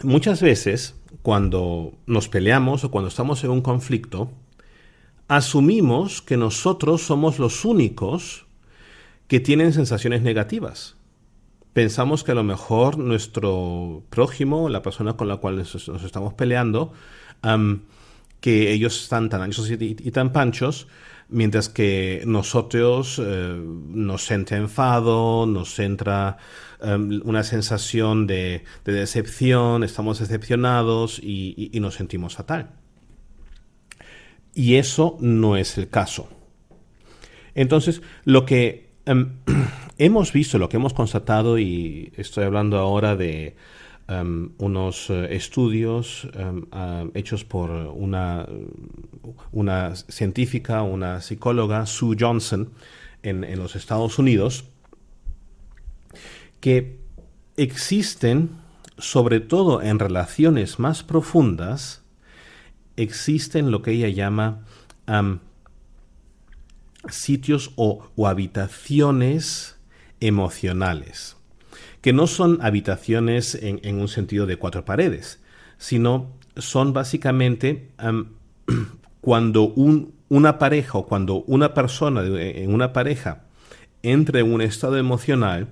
[0.03, 4.31] muchas veces cuando nos peleamos o cuando estamos en un conflicto,
[5.29, 8.47] asumimos que nosotros somos los únicos
[9.27, 10.97] que tienen sensaciones negativas.
[11.73, 16.93] Pensamos que a lo mejor nuestro prójimo, la persona con la cual nos, estamos peleando,
[18.41, 20.89] que ellos están tan anchos y tan panchos,
[21.29, 26.39] mientras que nosotros eh, nos entra enfado, nos entra
[26.81, 32.71] em, una sensación de, decepción, estamos decepcionados y, nos sentimos fatal.
[34.55, 36.29] Y eso no es el caso.
[37.55, 39.37] Entonces, lo que em,
[39.99, 43.57] hemos visto, lo que hemos constatado, y estoy hablando ahora de
[44.11, 48.49] Um, unos uh, estudios uh, hechos por una,
[49.53, 52.71] una, científica, una psicóloga, Sue Johnson,
[53.23, 54.65] en, en, los Estados Unidos,
[56.61, 57.01] que
[57.59, 58.53] existen,
[58.97, 62.03] sobre todo en relaciones más profundas,
[62.97, 64.65] existen lo que ella llama
[65.07, 65.41] um,
[67.11, 69.77] sitios o habitaciones
[70.21, 71.38] emocionales
[72.01, 75.41] que no son habitaciones en, un sentido de cuatro paredes,
[75.79, 77.91] sino son básicamente
[79.21, 83.45] cuando un, una pareja o cuando una persona en una pareja
[84.03, 85.69] entra en un estado emocional,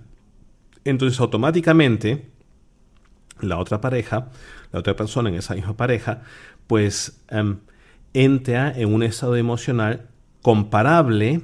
[0.85, 2.31] entonces automáticamente
[3.41, 4.31] la otra pareja,
[4.73, 6.23] la otra persona en esa misma pareja,
[6.67, 7.23] pues
[8.13, 10.09] entra en un estado emocional
[10.43, 11.43] comparable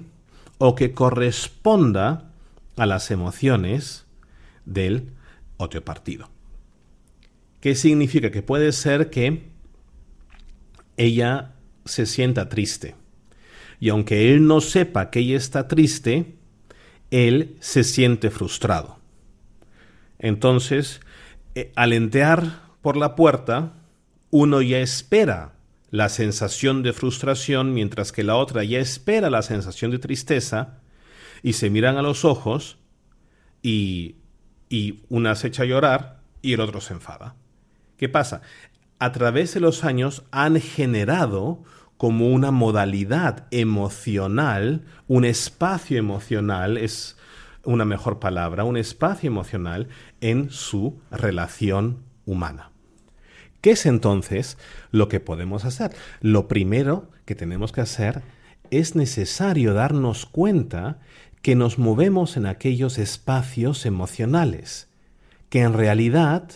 [0.59, 2.30] o que corresponda
[2.76, 4.07] a las emociones
[4.64, 5.10] del
[5.56, 6.30] otro partido.
[7.60, 8.30] ¿Qué significa?
[8.30, 9.44] Que puede ser que
[10.96, 11.52] ella
[11.84, 12.96] se sienta triste.
[13.80, 16.36] Y aunque él no sepa que ella está triste,
[17.10, 18.98] él se siente frustrado.
[20.18, 21.00] Entonces,
[21.54, 23.74] eh, al entrar por la puerta,
[24.30, 25.54] uno ya espera
[25.90, 30.78] la sensación de frustración, mientras que la otra ya espera la sensación de tristeza,
[31.42, 32.78] y se miran a los ojos
[33.62, 34.16] y
[34.72, 37.36] y una se echa a llorar y el otro se enfada.
[37.98, 38.40] ¿Qué pasa?
[38.98, 41.62] A través de los años han generado
[41.98, 47.18] como una modalidad emocional, un espacio emocional, es
[47.64, 49.88] una mejor palabra, un espacio emocional
[50.22, 52.70] en su relación humana.
[53.60, 54.56] ¿Qué es entonces
[54.90, 55.92] lo que podemos hacer?
[56.22, 58.22] Lo primero que tenemos que hacer
[58.70, 60.98] es necesario darnos cuenta
[61.43, 64.88] que nos movemos en aquellos espacios emocionales,
[65.49, 66.49] que en realidad,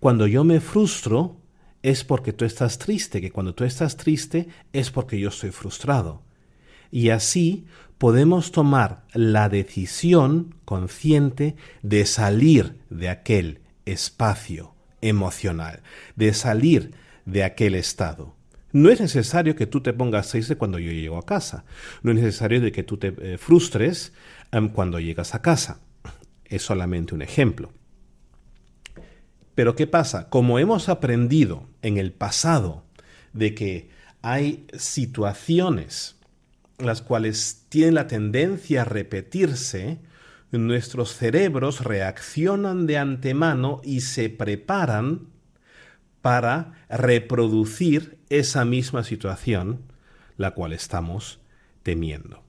[0.00, 1.36] cuando yo me frustro,
[1.82, 6.22] es porque tú estás triste, que cuando tú estás triste es porque yo estoy frustrado.
[6.90, 7.66] Y así
[7.98, 15.82] podemos tomar la decisión consciente de salir de aquel espacio emocional,
[16.16, 18.33] de salir de aquel estado.
[18.74, 21.64] No es necesario que tú te pongas triste cuando yo llego a casa.
[22.02, 24.12] No es necesario de que tú te eh, frustres
[24.50, 25.78] em, cuando llegas a casa.
[26.44, 27.70] Es solamente un ejemplo.
[29.54, 30.28] Pero ¿qué pasa?
[30.28, 32.82] Como hemos aprendido en el pasado
[33.32, 33.90] de que
[34.22, 36.16] hay situaciones
[36.78, 40.00] las cuales tienen la tendencia a repetirse,
[40.50, 45.28] nuestros cerebros reaccionan de antemano y se preparan
[46.22, 49.82] para reproducir esa misma situación
[50.36, 51.40] la cual estamos
[51.82, 52.42] temiendo.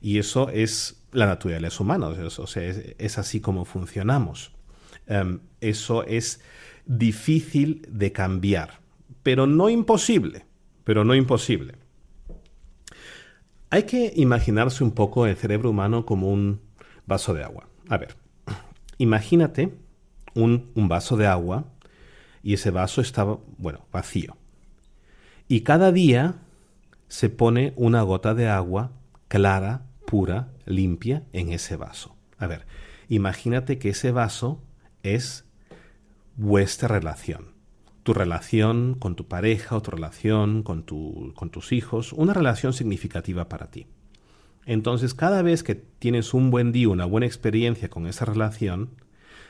[0.00, 4.52] Y eso es la naturaleza humana, o sea, es, así como funcionamos.
[5.06, 6.40] Em, eso es
[6.86, 8.80] difícil de cambiar,
[9.22, 10.44] pero no imposible,
[10.84, 11.74] pero no imposible.
[13.70, 16.60] Hay que imaginarse un poco el cerebro humano como un
[17.06, 17.68] vaso de agua.
[17.88, 18.16] A ver,
[18.98, 19.74] imagínate
[20.34, 21.64] un vaso de agua
[22.42, 24.36] y ese vaso estaba, bueno, vacío.
[25.48, 26.36] Y cada día
[27.08, 28.92] se pone una gota de agua
[29.28, 32.16] clara, pura, limpia en ese vaso.
[32.38, 32.66] A ver,
[33.08, 34.60] imagínate que ese vaso
[35.02, 35.44] es
[36.36, 37.54] vuestra relación.
[38.02, 43.48] Tu relación con tu pareja o tu relación con, con tus hijos, una relación significativa
[43.48, 43.86] para ti.
[44.64, 48.90] Entonces, cada vez que tienes un buen día, una buena experiencia con esa relación,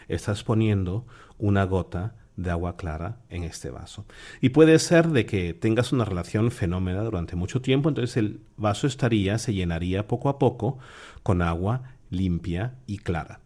[0.08, 1.06] estás poniendo
[1.38, 4.04] una gota de agua clara en este vaso.
[4.40, 8.86] Y puede ser de que tengas una relación fenómena durante mucho tiempo, entonces el vaso
[8.86, 10.78] estaría, se llenaría poco a poco
[11.22, 13.40] con agua limpia y clara.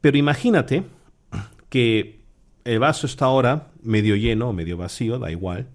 [0.00, 0.84] Pero imagínate
[1.68, 2.20] que
[2.64, 5.68] el vaso está ahora medio lleno o medio vacío, da igual,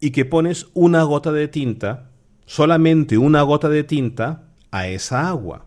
[0.00, 2.10] y que pones una gota de tinta,
[2.44, 4.42] solamente una gota de tinta,
[4.72, 5.64] a esa agua.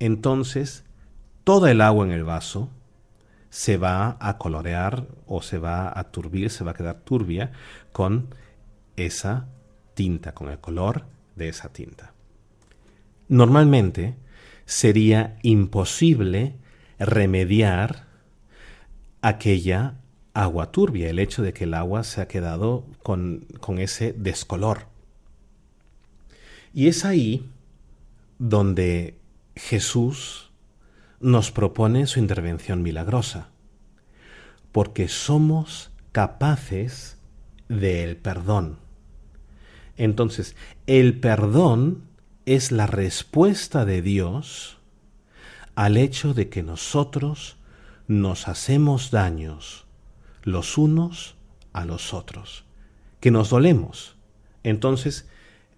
[0.00, 0.84] Entonces,
[1.44, 2.70] toda el agua en el vaso
[3.54, 7.52] se va a colorear o se va a turbir, se va a quedar turbia
[7.92, 8.26] con
[8.96, 9.46] esa
[9.94, 11.04] tinta, con el color
[11.36, 12.12] de esa tinta.
[13.28, 14.16] Normalmente
[14.66, 16.56] sería imposible
[16.98, 18.06] remediar
[19.22, 19.94] aquella
[20.32, 24.88] agua turbia, el hecho de que el agua se ha quedado con, con ese descolor.
[26.72, 27.48] Y es ahí
[28.40, 29.14] donde
[29.54, 30.50] Jesús
[31.24, 33.48] nos propone su intervención milagrosa,
[34.72, 37.16] porque somos capaces
[37.70, 38.76] del perdón.
[39.96, 40.54] Entonces,
[40.86, 42.02] el perdón
[42.44, 44.76] es la respuesta de Dios
[45.74, 47.56] al hecho de que nosotros
[48.06, 49.86] nos hacemos daños
[50.42, 51.36] los unos
[51.72, 52.66] a los otros,
[53.20, 54.16] que nos dolemos.
[54.62, 55.26] Entonces,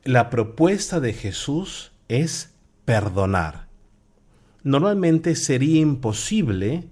[0.03, 2.53] la propuesta de Jesús es
[2.85, 3.66] perdonar
[4.67, 6.89] normalmente sería imposible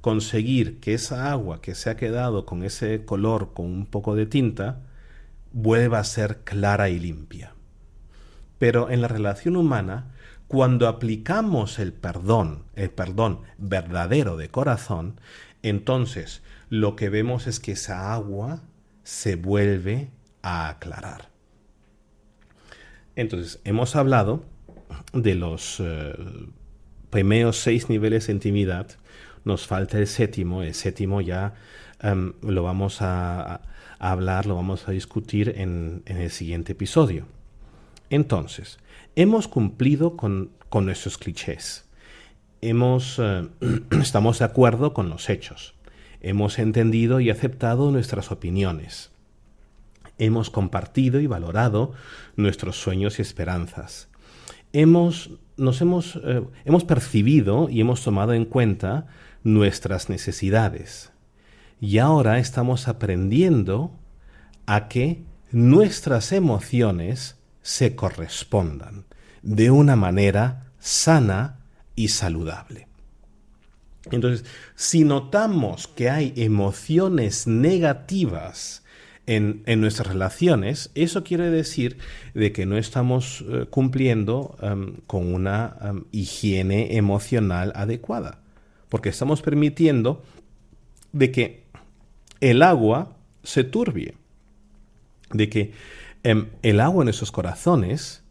[0.00, 4.26] conseguir que esa agua que se ha quedado con ese color, con un poco de
[4.26, 4.80] tinta,
[5.52, 7.54] vuelva a ser clara y limpia.
[8.58, 10.10] Pero en la relación humana,
[10.48, 15.20] cuando aplicamos el perdón, el perdón verdadero de corazón,
[15.62, 18.62] entonces lo que vemos es que esa agua
[19.04, 20.10] se vuelve
[20.42, 21.30] a aclarar.
[23.14, 24.44] Entonces, hemos hablado
[25.12, 26.14] de los eh,
[27.12, 28.86] primeros seis niveles de intimidad,
[29.44, 30.62] nos falta el séptimo.
[30.62, 31.52] El séptimo ya
[32.00, 33.60] em, lo vamos a,
[33.98, 37.26] hablar, lo vamos a discutir en, el siguiente episodio.
[38.08, 38.78] Entonces,
[39.14, 41.86] hemos cumplido con, nuestros clichés.
[42.62, 43.46] Hemos, eh,
[44.00, 45.74] estamos de acuerdo con los hechos.
[46.22, 49.10] Hemos entendido y aceptado nuestras opiniones.
[50.16, 51.92] Hemos compartido y valorado
[52.36, 54.08] nuestros sueños y esperanzas.
[54.72, 59.06] Hemos nos hemos, eh, hemos percibido y hemos tomado en cuenta
[59.42, 61.12] nuestras necesidades.
[61.80, 63.92] Y ahora estamos aprendiendo
[64.66, 69.04] a que nuestras emociones se correspondan
[69.42, 71.58] de una manera sana
[71.94, 72.88] y saludable.
[74.10, 74.44] Entonces,
[74.74, 78.81] si notamos que hay emociones negativas
[79.26, 81.98] en, nuestras relaciones, eso quiere decir
[82.34, 88.40] de que no estamos eh, cumpliendo em, con una em, higiene emocional adecuada,
[88.88, 90.22] porque estamos permitiendo
[91.12, 91.64] de que
[92.40, 94.16] el agua se turbie,
[95.30, 95.72] de que
[96.24, 98.24] em, el agua en nuestros corazones,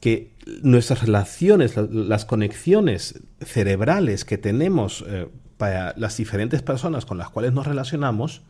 [0.00, 0.32] que
[0.62, 7.54] nuestras relaciones, las conexiones cerebrales que tenemos eh, para las diferentes personas con las cuales
[7.54, 8.42] nos relacionamos,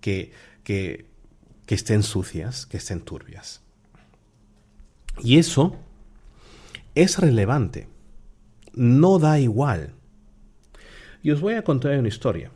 [0.00, 0.32] que,
[0.64, 1.09] que
[1.70, 3.62] que estén sucias, que estén turbias.
[5.22, 5.76] Y eso
[6.96, 7.86] es relevante.
[8.74, 9.94] No da igual.
[11.22, 12.50] Y os voy a contar una historia.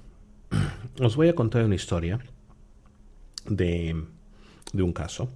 [1.01, 2.19] Os voy a contar una historia
[3.47, 4.05] de,
[4.73, 5.31] de un caso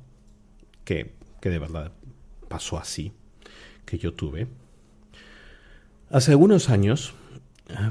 [0.84, 1.92] que, que de verdad
[2.48, 3.12] pasó así,
[3.86, 4.48] que yo tuve.
[6.10, 7.14] Hace algunos años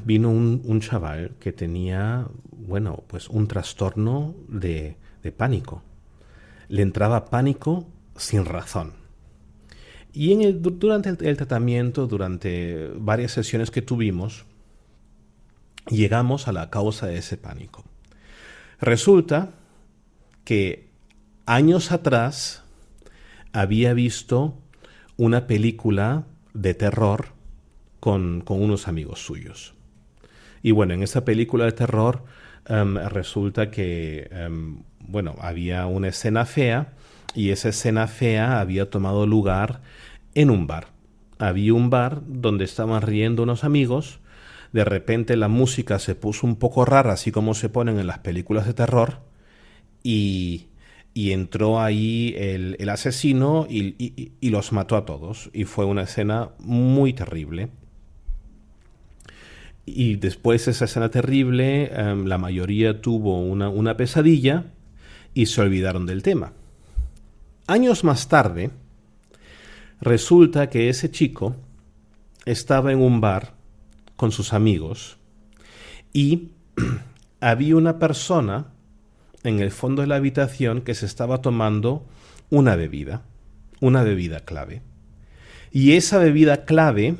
[0.03, 4.97] vino un, un, chaval que tenía, bueno, pues un trastorno de,
[5.31, 5.83] pánico.
[6.67, 8.93] Le entraba pánico sin razón.
[10.13, 14.45] Y en el, durante el, tratamiento, durante varias sesiones que tuvimos,
[15.89, 17.85] llegamos a la causa de ese pánico.
[18.79, 19.51] Resulta
[20.43, 20.89] que
[21.45, 22.63] años atrás
[23.53, 24.57] había visto
[25.17, 27.27] una película de terror
[27.99, 29.75] con, con unos amigos suyos.
[30.63, 32.23] Y bueno, en esa película de terror
[32.67, 36.93] em, resulta que em, bueno, había una escena fea
[37.35, 39.81] y esa escena fea había tomado lugar
[40.35, 40.87] en un bar.
[41.39, 44.19] Había un bar donde estaban riendo unos amigos
[44.73, 48.19] de repente la música se puso un poco rara, así como se ponen en las
[48.19, 49.21] películas de terror,
[50.03, 50.67] y,
[51.13, 55.49] y entró ahí el, asesino y, y- y los mató a todos.
[55.53, 57.69] Y fue una escena muy terrible.
[59.89, 64.65] Y después de esa escena terrible, em, la mayoría tuvo una, una pesadilla
[65.33, 66.51] y se olvidaron del tema.
[67.67, 68.71] Años más tarde,
[70.01, 71.55] resulta que ese chico
[72.45, 73.53] estaba en un bar
[74.17, 75.17] con sus amigos
[76.11, 76.49] y
[77.39, 78.67] había una persona
[79.43, 82.05] en el fondo de la habitación que se estaba tomando
[82.49, 83.21] una bebida,
[83.79, 84.81] una bebida clave.
[85.71, 87.15] Y esa bebida clave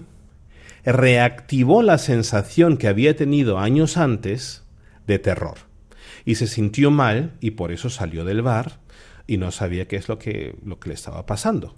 [0.94, 4.64] reactivó la sensación que había tenido años antes
[5.06, 5.58] de terror.
[6.24, 8.80] Y se sintió mal y por eso salió del bar
[9.28, 11.76] y no sabía qué es lo que, lo que le estaba pasando.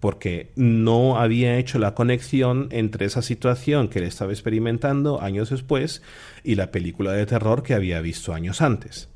[0.00, 6.02] Porque no había hecho la conexión entre esa situación que él estaba experimentando años después
[6.44, 9.08] y la película de terror que había visto años antes.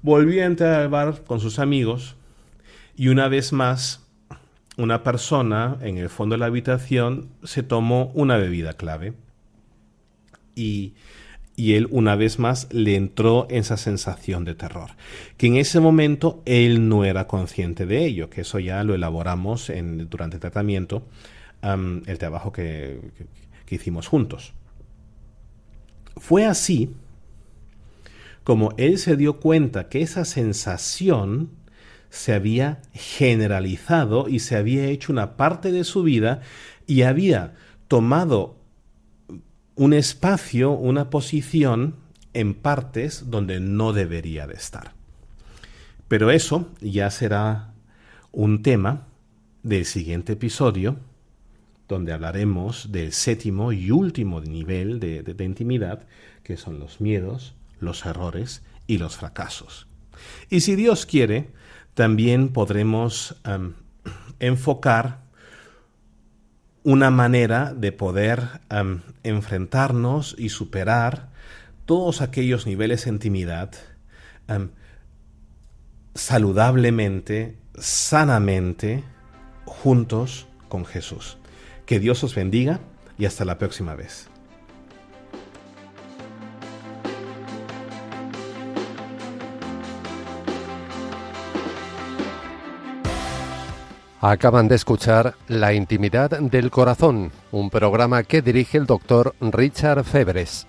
[0.00, 2.14] Volvió a entrar al bar con sus amigos
[2.94, 4.06] y una vez más
[4.82, 9.14] una persona en el fondo de la habitación se tomó una bebida clave
[10.54, 10.94] y,
[11.56, 14.90] y él una vez más le entró esa sensación de terror,
[15.36, 19.70] que en ese momento él no era consciente de ello, que eso ya lo elaboramos
[19.70, 21.02] en, durante el tratamiento,
[21.62, 23.00] am, el trabajo que-
[23.66, 24.52] que hicimos juntos.
[26.16, 26.90] Fue así
[28.44, 31.50] como él se dio cuenta que esa sensación
[32.10, 36.40] se había generalizado y se había hecho una parte de su vida
[36.86, 37.54] y había
[37.88, 38.56] tomado
[39.76, 41.96] un espacio, una posición
[42.34, 44.92] en partes donde no debería de estar.
[46.08, 47.72] Pero eso ya será
[48.32, 49.06] un tema
[49.62, 50.96] del siguiente episodio,
[51.88, 56.06] donde hablaremos del séptimo y último nivel de, de- de intimidad,
[56.42, 59.86] que son los miedos, los errores y los fracasos.
[60.50, 61.48] Y si Dios quiere,
[62.00, 63.74] también podremos am,
[64.38, 65.18] enfocar
[66.82, 71.28] una manera de poder am, enfrentarnos y superar
[71.84, 73.72] todos aquellos niveles de intimidad
[74.48, 74.70] am,
[76.14, 79.04] saludablemente, sanamente,
[79.66, 81.36] juntos con Jesús.
[81.84, 82.80] Que Dios os bendiga
[83.18, 84.29] y hasta la próxima vez.
[94.22, 100.66] Acaban de escuchar La intimidad del corazón, un programa que dirige el doctor Richard Febres.